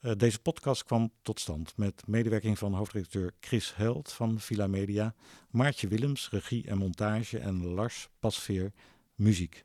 [0.01, 5.13] Eh, deze podcast kwam tot stand met medewerking van hoofdredacteur Chris Held van Villa Media,
[5.49, 8.73] Maartje Willems, regie en montage en Lars Pasveer,
[9.15, 9.63] muziek.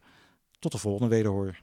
[0.59, 1.61] Tot de volgende wederhoor.